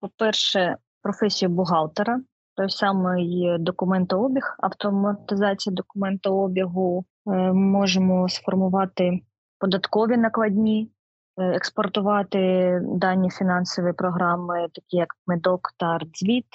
[0.00, 2.20] По-перше, професію бухгалтера,
[2.56, 7.04] той самий документообіг, автоматизація документообігу.
[7.26, 9.20] Е, можемо сформувати
[9.58, 10.90] податкові накладні,
[11.38, 16.46] експортувати дані фінансові програми, такі як Медок та Артзвіт,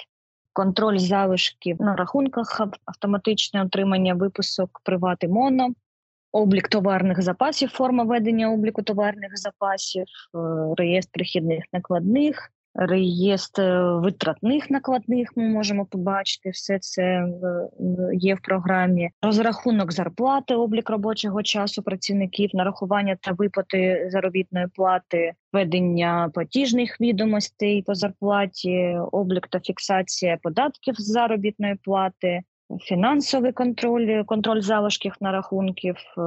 [0.52, 5.68] контроль залишків на рахунках, автоматичне отримання випусок привати моно,
[6.32, 10.04] облік товарних запасів, форма ведення обліку товарних запасів,
[10.34, 10.38] е,
[10.76, 12.52] реєстр хідних накладних.
[12.74, 13.62] Реєстр
[14.02, 17.28] витратних накладних ми можемо побачити, все це
[18.12, 19.10] є в програмі.
[19.22, 27.94] Розрахунок зарплати, облік робочого часу працівників, нарахування та виплати заробітної плати, ведення платіжних відомостей по
[27.94, 32.42] зарплаті, облік та фіксація податків з заробітної плати,
[32.78, 35.96] фінансовий контроль, контроль залишків на рахунків.
[35.96, 36.22] Е,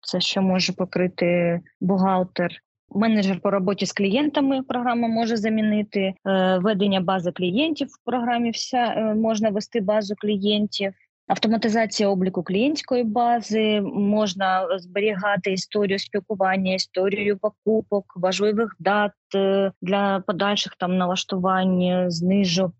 [0.00, 2.50] це що може покрити бухгалтер.
[2.94, 6.14] Менеджер по роботі з клієнтами програма може замінити е,
[6.58, 8.50] ведення бази клієнтів в програмі.
[8.50, 10.92] Вся е, можна вести базу клієнтів,
[11.28, 20.76] автоматизація обліку клієнтської бази, можна зберігати історію спілкування, історію покупок, важливих дат е, для подальших
[20.78, 22.74] там налаштувань, знижок,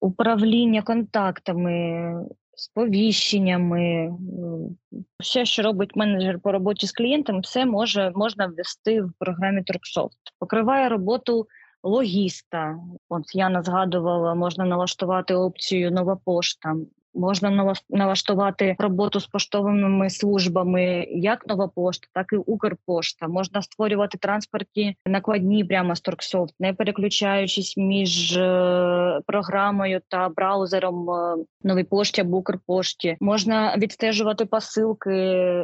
[0.00, 2.12] управління контактами
[2.60, 4.12] сповіщеннями,
[5.18, 10.18] все, що робить менеджер по роботі з клієнтом, все може можна ввести в програмі Торксофт.
[10.38, 11.46] Покриває роботу
[11.82, 12.78] логіста.
[13.08, 16.76] От Яна згадувала, можна налаштувати опцію нова пошта.
[17.14, 23.28] Можна налаштувати роботу з поштовими службами, як нова пошта, так і Укрпошта.
[23.28, 31.36] Можна створювати транспортні накладні прямо з Торксофт, не переключаючись між е, програмою та браузером е,
[31.62, 33.16] новій пошті або Укрпошті.
[33.20, 35.10] Можна відстежувати посилки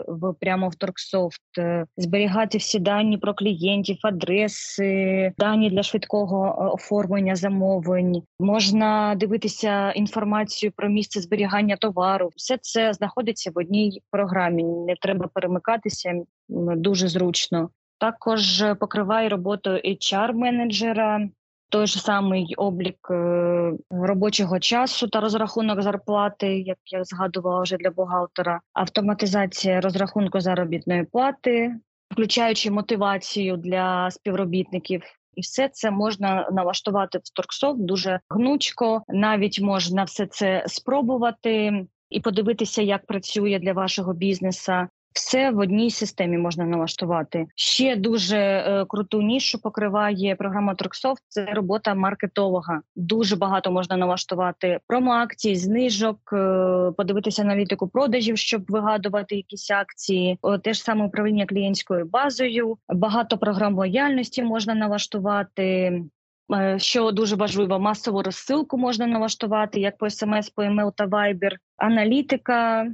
[0.08, 7.36] в прямо в Торксофт, е, зберігати всі дані про клієнтів, адреси, дані для швидкого оформлення
[7.36, 8.22] замовлень.
[8.40, 12.30] Можна дивитися інформацію про місце зберігання зберігання товару.
[12.36, 14.64] Все це знаходиться в одній програмі.
[14.64, 16.14] Не треба перемикатися
[16.48, 17.70] дуже зручно.
[17.98, 21.28] Також покриває роботу HR-менеджера,
[21.68, 27.90] той ж самий облік е, робочого часу та розрахунок зарплати, як я згадувала вже для
[27.90, 31.74] бухгалтера, автоматизація розрахунку заробітної плати,
[32.12, 35.02] включаючи мотивацію для співробітників
[35.36, 39.02] і все це можна налаштувати в Торксофт дуже гнучко.
[39.08, 44.88] Навіть можна все це спробувати і подивитися, як працює для вашого бізнеса.
[45.16, 47.46] Все в одній системі можна налаштувати.
[47.54, 51.22] Ще дуже е, круту нішу покриває програма Торксофт.
[51.28, 52.80] Це робота маркетолога.
[52.96, 60.38] Дуже багато можна налаштувати промоакцій, знижок, е, подивитися аналітику продажів, щоб вигадувати якісь акції.
[60.42, 62.76] О, те ж саме управління клієнтською базою.
[62.88, 66.02] Багато програм лояльності можна налаштувати.
[66.52, 71.56] Е, що дуже важливо, масову розсилку можна налаштувати як по смс, по емейл та вайбер,
[71.76, 72.86] аналітика,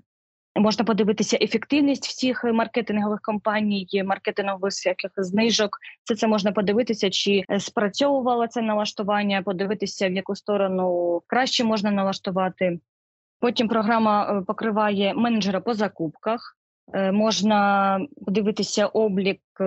[0.56, 5.78] Можна подивитися ефективність всіх маркетингових компаній, маркетингових всяких знижок.
[6.04, 11.90] Це це можна подивитися, чи е, спрацьовувало це налаштування, подивитися, в яку сторону краще можна
[11.90, 12.78] налаштувати.
[13.40, 16.56] Потім програма е, покриває менеджера по закупках.
[16.94, 19.64] Е, можна подивитися облік е,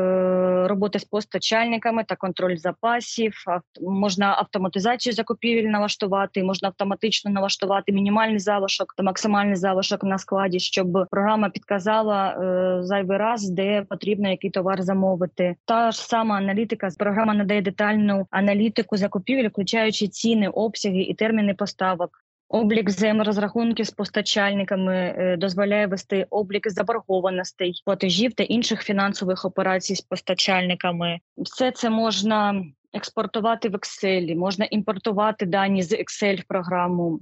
[0.68, 3.34] роботи з постачальниками та контроль запасів.
[3.82, 11.08] Можна автоматизацію закупівель налаштувати, можна автоматично налаштувати мінімальний залишок та максимальний залишок на складі, щоб
[11.12, 15.56] програма підказала е, зайвий раз, де потрібно який товар замовити.
[15.66, 22.25] Та ж сама аналітика програма надає детальну аналітику закупівель, включаючи ціни, обсяги і терміни поставок.
[22.50, 30.02] Облік взаєморозрахунків з постачальниками е, дозволяє вести облік заборгованостей, платежів та інших фінансових операцій з
[30.02, 31.20] постачальниками.
[31.38, 37.20] Все це можна експортувати в Excel, можна імпортувати дані з Excel в програму.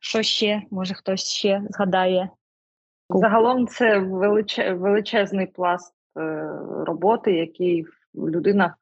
[0.00, 0.62] Що ще?
[0.70, 2.30] Може хтось ще згадає?
[3.10, 3.98] Загалом це
[4.72, 6.48] величезний пласт е,
[6.86, 8.74] роботи, який людина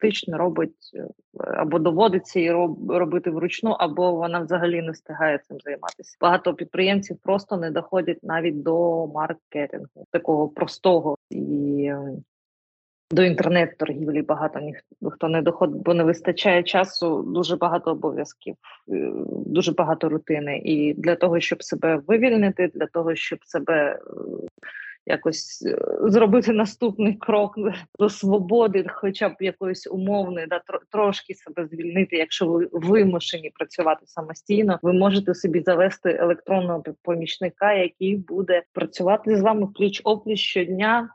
[0.00, 2.52] фактично робить е, або доводиться її
[2.88, 6.16] робити вручну, або вона взагалі не встигає цим займатися.
[6.20, 12.22] Багато підприємців просто не доходять навіть до маркетингу, такого простого і ем,
[13.10, 14.60] до інтернет-торгівлі багато
[15.00, 17.22] ніхто не доходить, бо не вистачає часу.
[17.22, 18.54] Дуже багато обов'язків,
[18.88, 19.12] е,
[19.46, 20.58] дуже багато рутини.
[20.64, 23.98] І для того, щоб себе вивільнити, для того, щоб себе
[25.06, 25.78] якось е,
[26.10, 27.54] зробити наступний крок
[27.98, 30.60] до свободи, хоча б якоїсь умовної, да
[30.90, 32.16] трошки себе звільнити.
[32.16, 39.40] Якщо ви вимушені працювати самостійно, ви можете собі завести електронного помічника, який буде працювати з
[39.40, 41.10] вами пліч опліч щодня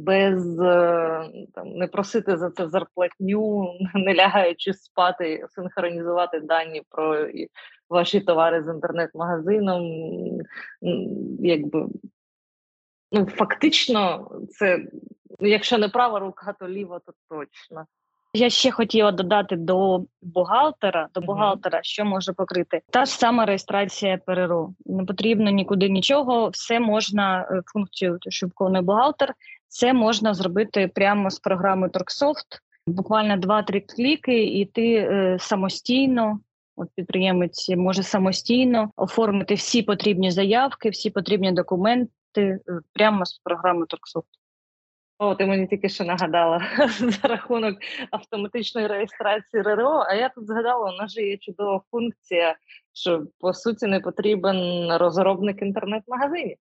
[0.00, 7.28] без е, там не просити за це зарплатню, не лягаючи спати, синхронізувати дані про
[7.90, 9.82] ваші товари з інтернет-магазином.
[11.40, 11.86] Якби
[13.12, 14.78] ну фактично, це
[15.40, 17.86] якщо не права рука, то ліва, то точно.
[18.34, 24.18] Я ще хотіла додати до бухгалтера, до бухгалтера, що може покрити та ж сама реєстрація
[24.26, 24.74] ПРРО.
[24.86, 29.34] Не потрібно нікуди нічого, все можна е, функцію, що виконує бухгалтер,
[29.68, 32.62] це можна зробити прямо з програми Торксофт.
[32.86, 36.40] Буквально 2-3 кліки, і ти е, самостійно,
[36.76, 42.60] от підприємець може самостійно оформити всі потрібні заявки, всі потрібні документи е,
[42.92, 44.28] прямо з програми Торксофт.
[45.18, 47.78] О, ти мені тільки що нагадала за рахунок
[48.10, 50.04] автоматичної реєстрації РРО.
[50.08, 52.56] А я тут згадала, у нас же є чудова функція,
[52.92, 54.56] що по суті не потрібен
[54.96, 56.56] розробник інтернет-магазинів.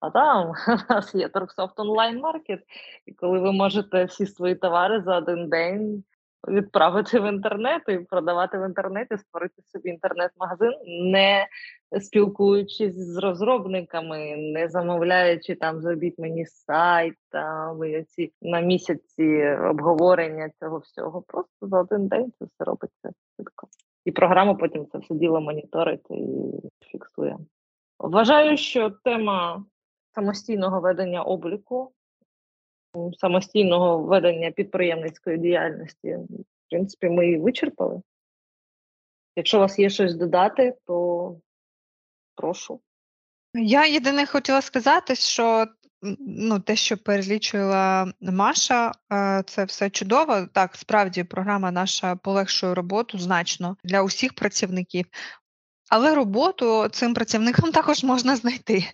[0.00, 0.48] А там
[0.90, 2.60] у нас є Торксофт онлайн маркет,
[3.06, 6.04] і коли ви можете всі свої товари за один день
[6.48, 11.46] відправити в інтернет і продавати в інтернеті, створити собі інтернет-магазин, не
[12.00, 20.50] спілкуючись з розробниками, не замовляючи там, зробіть мені сайт там і ці на місяці обговорення
[20.60, 21.22] цього всього.
[21.26, 23.68] Просто за один день це все робиться швидко.
[24.04, 26.24] І програма потім це все діло моніторить і
[26.92, 27.38] фіксує.
[27.98, 29.64] Вважаю, що тема
[30.14, 31.92] самостійного ведення обліку,
[33.18, 38.02] самостійного ведення підприємницької діяльності, в принципі, ми її вичерпали.
[39.36, 41.36] Якщо у вас є щось додати, то
[42.34, 42.80] прошу.
[43.54, 45.66] Я єдине хотіла сказати, що
[46.20, 50.46] ну, те, що перелічила Маша, е, це все чудово.
[50.52, 55.06] Так, справді програма наша полегшує роботу значно для усіх працівників.
[55.88, 58.84] Але роботу цим працівникам також можна знайти.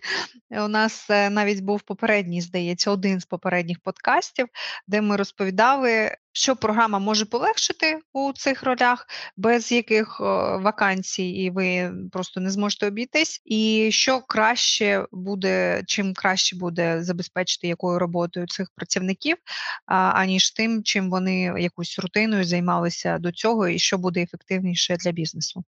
[0.51, 4.47] У нас е, навіть був попередній, здається, один з попередніх подкастів,
[4.87, 9.07] де ми розповідали, що програма може полегшити у цих ролях,
[9.37, 10.19] без яких
[10.59, 17.67] вакансій, і ви просто не зможете обійтись, і що краще буде, чим краще буде забезпечити
[17.67, 19.37] якою роботою цих працівників,
[19.85, 25.63] аніж тим, чим вони якусь рутиною займалися до цього, і що буде ефективніше для бізнесу.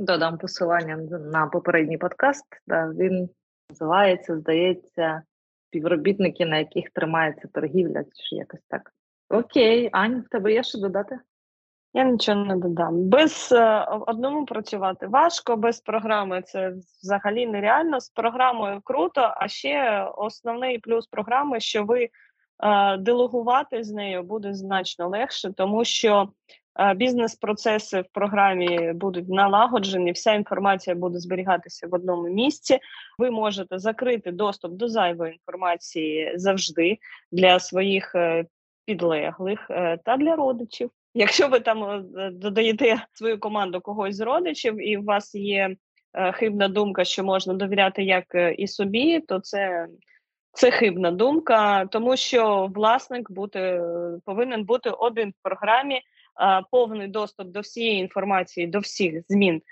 [0.00, 0.96] Додам посилання
[1.32, 2.44] на попередній подкаст.
[2.66, 3.28] Да, Він
[3.70, 5.22] називається, здається,
[5.66, 8.92] співробітники, на яких тримається торгівля, чи якось так.
[9.28, 11.18] Окей, Ань, в тебе є що додати?
[11.94, 13.08] Я нічого не додам.
[13.08, 16.72] Без е, одному працювати важко, без програми це
[17.02, 18.00] взагалі нереально.
[18.00, 22.08] З програмою круто, а ще основний плюс програми, що ви е,
[22.96, 26.28] делегувати з нею буде значно легше, тому що
[26.96, 32.78] Бізнес-процеси в програмі будуть налагоджені, вся інформація буде зберігатися в одному місці.
[33.18, 36.98] Ви можете закрити доступ до зайвої інформації завжди
[37.32, 38.44] для своїх е,
[38.86, 40.90] підлеглих е, та для родичів.
[41.14, 45.76] Якщо ви там е, додаєте свою команду когось з родичів, і у вас є
[46.34, 48.24] хибна думка, що можна довіряти як
[48.58, 49.86] і собі, то це
[50.52, 53.82] це хибна думка, тому що власник бути
[54.24, 56.00] повинен бути один в програмі
[56.70, 59.62] повний доступ до всієї інформації, до всіх змін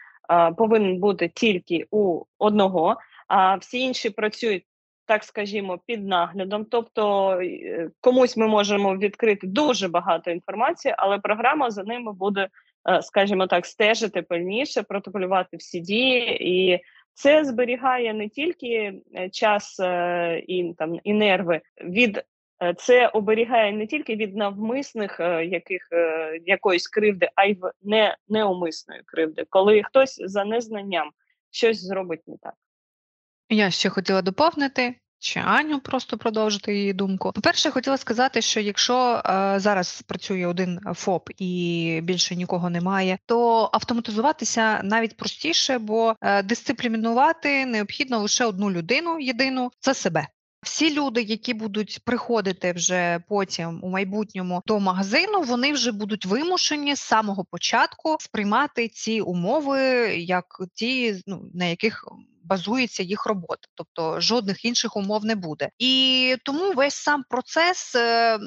[0.56, 2.96] повинен бути тільки у одного,
[3.28, 4.64] а всі інші працюють.
[5.06, 11.70] Так скажімо, під наглядом, тобто е, комусь ми можемо відкрити дуже багато інформації, але програма
[11.70, 12.48] за ними буде,
[12.90, 16.80] е, скажімо так, стежити пильніше, протоколювати всі дії, і
[17.14, 19.80] це зберігає не тільки е, час
[20.46, 22.24] і там і нерви від
[22.76, 29.02] це оберігає не тільки від навмисних е, яких е, якоїсь кривди, а й не, неумисної
[29.04, 31.10] кривди, коли хтось за незнанням
[31.50, 32.54] щось зробить не так.
[33.48, 34.94] Я ще хотіла доповнити.
[35.20, 37.32] Чи Аню просто продовжити її думку.
[37.32, 43.70] По-перше, хотіла сказати, що якщо е, зараз працює один ФОП і більше нікого немає, то
[43.72, 50.26] автоматизуватися навіть простіше, бо е, дисциплінувати необхідно лише одну людину єдину це себе.
[50.68, 56.94] Всі люди, які будуть приходити вже потім у майбутньому до магазину, вони вже будуть вимушені
[56.94, 59.80] з самого початку сприймати ці умови,
[60.16, 62.04] як ті, ну на яких
[62.48, 65.68] базується їх робота, тобто жодних інших умов не буде.
[65.78, 68.38] І тому весь сам процес е,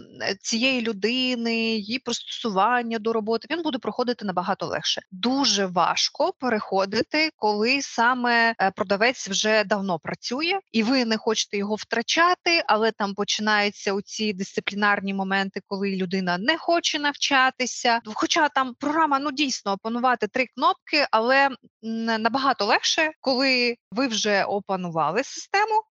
[0.41, 5.01] цієї людини, її пристосування до роботи, він буде проходити набагато легше.
[5.11, 11.75] Дуже важко переходити, коли саме е, продавець вже давно працює, і ви не хочете його
[11.75, 17.99] втрачати, але там починаються оці дисциплінарні моменти, коли людина не хоче навчатися.
[18.13, 21.49] Хоча там програма ну дійсно опанувати три кнопки, але
[21.81, 25.83] набагато легше, коли ви вже опанували систему.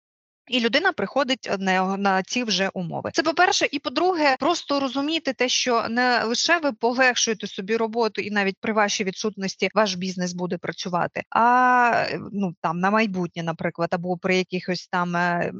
[0.48, 3.10] І людина приходить на, на ці вже умови.
[3.14, 8.20] Це по перше, і по-друге, просто розуміти те, що не лише ви полегшуєте собі роботу,
[8.20, 13.89] і навіть при вашій відсутності ваш бізнес буде працювати, а ну там на майбутнє, наприклад,
[13.93, 15.52] або при якихось там е,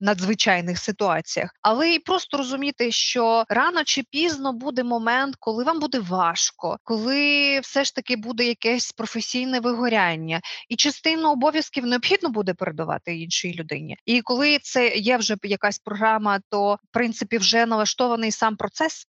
[0.00, 5.98] надзвичайних ситуаціях, але й просто розуміти, що рано чи пізно буде момент, коли вам буде
[5.98, 13.16] важко, коли все ж таки буде якесь професійне вигоряння, і частину обов'язків необхідно буде передавати
[13.16, 13.96] іншій людині.
[14.06, 19.06] І коли це є вже якась програма, то в принципі вже налаштований сам процес.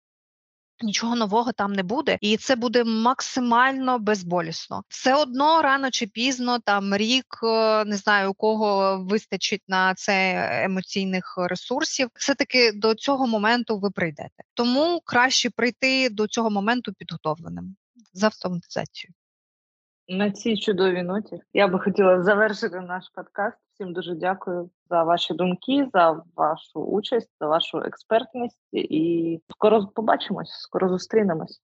[0.81, 4.83] Нічого нового там не буде, і це буде максимально безболісно.
[4.87, 10.49] Все одно рано чи пізно, там рік е, не знаю у кого вистачить на це
[10.63, 12.09] емоційних ресурсів.
[12.13, 14.43] Все таки до цього моменту ви прийдете.
[14.53, 17.75] Тому краще прийти до цього моменту підготовленим
[18.13, 19.13] з автоматизацією.
[20.07, 23.57] На цій чудовій ноті я би хотіла завершити наш подкаст.
[23.75, 28.59] Всім дуже дякую за ваші думки, за вашу участь, за вашу експертність.
[28.71, 31.61] І скоро побачимось, скоро зустрінемось.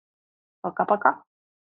[0.63, 1.23] Пока-пока.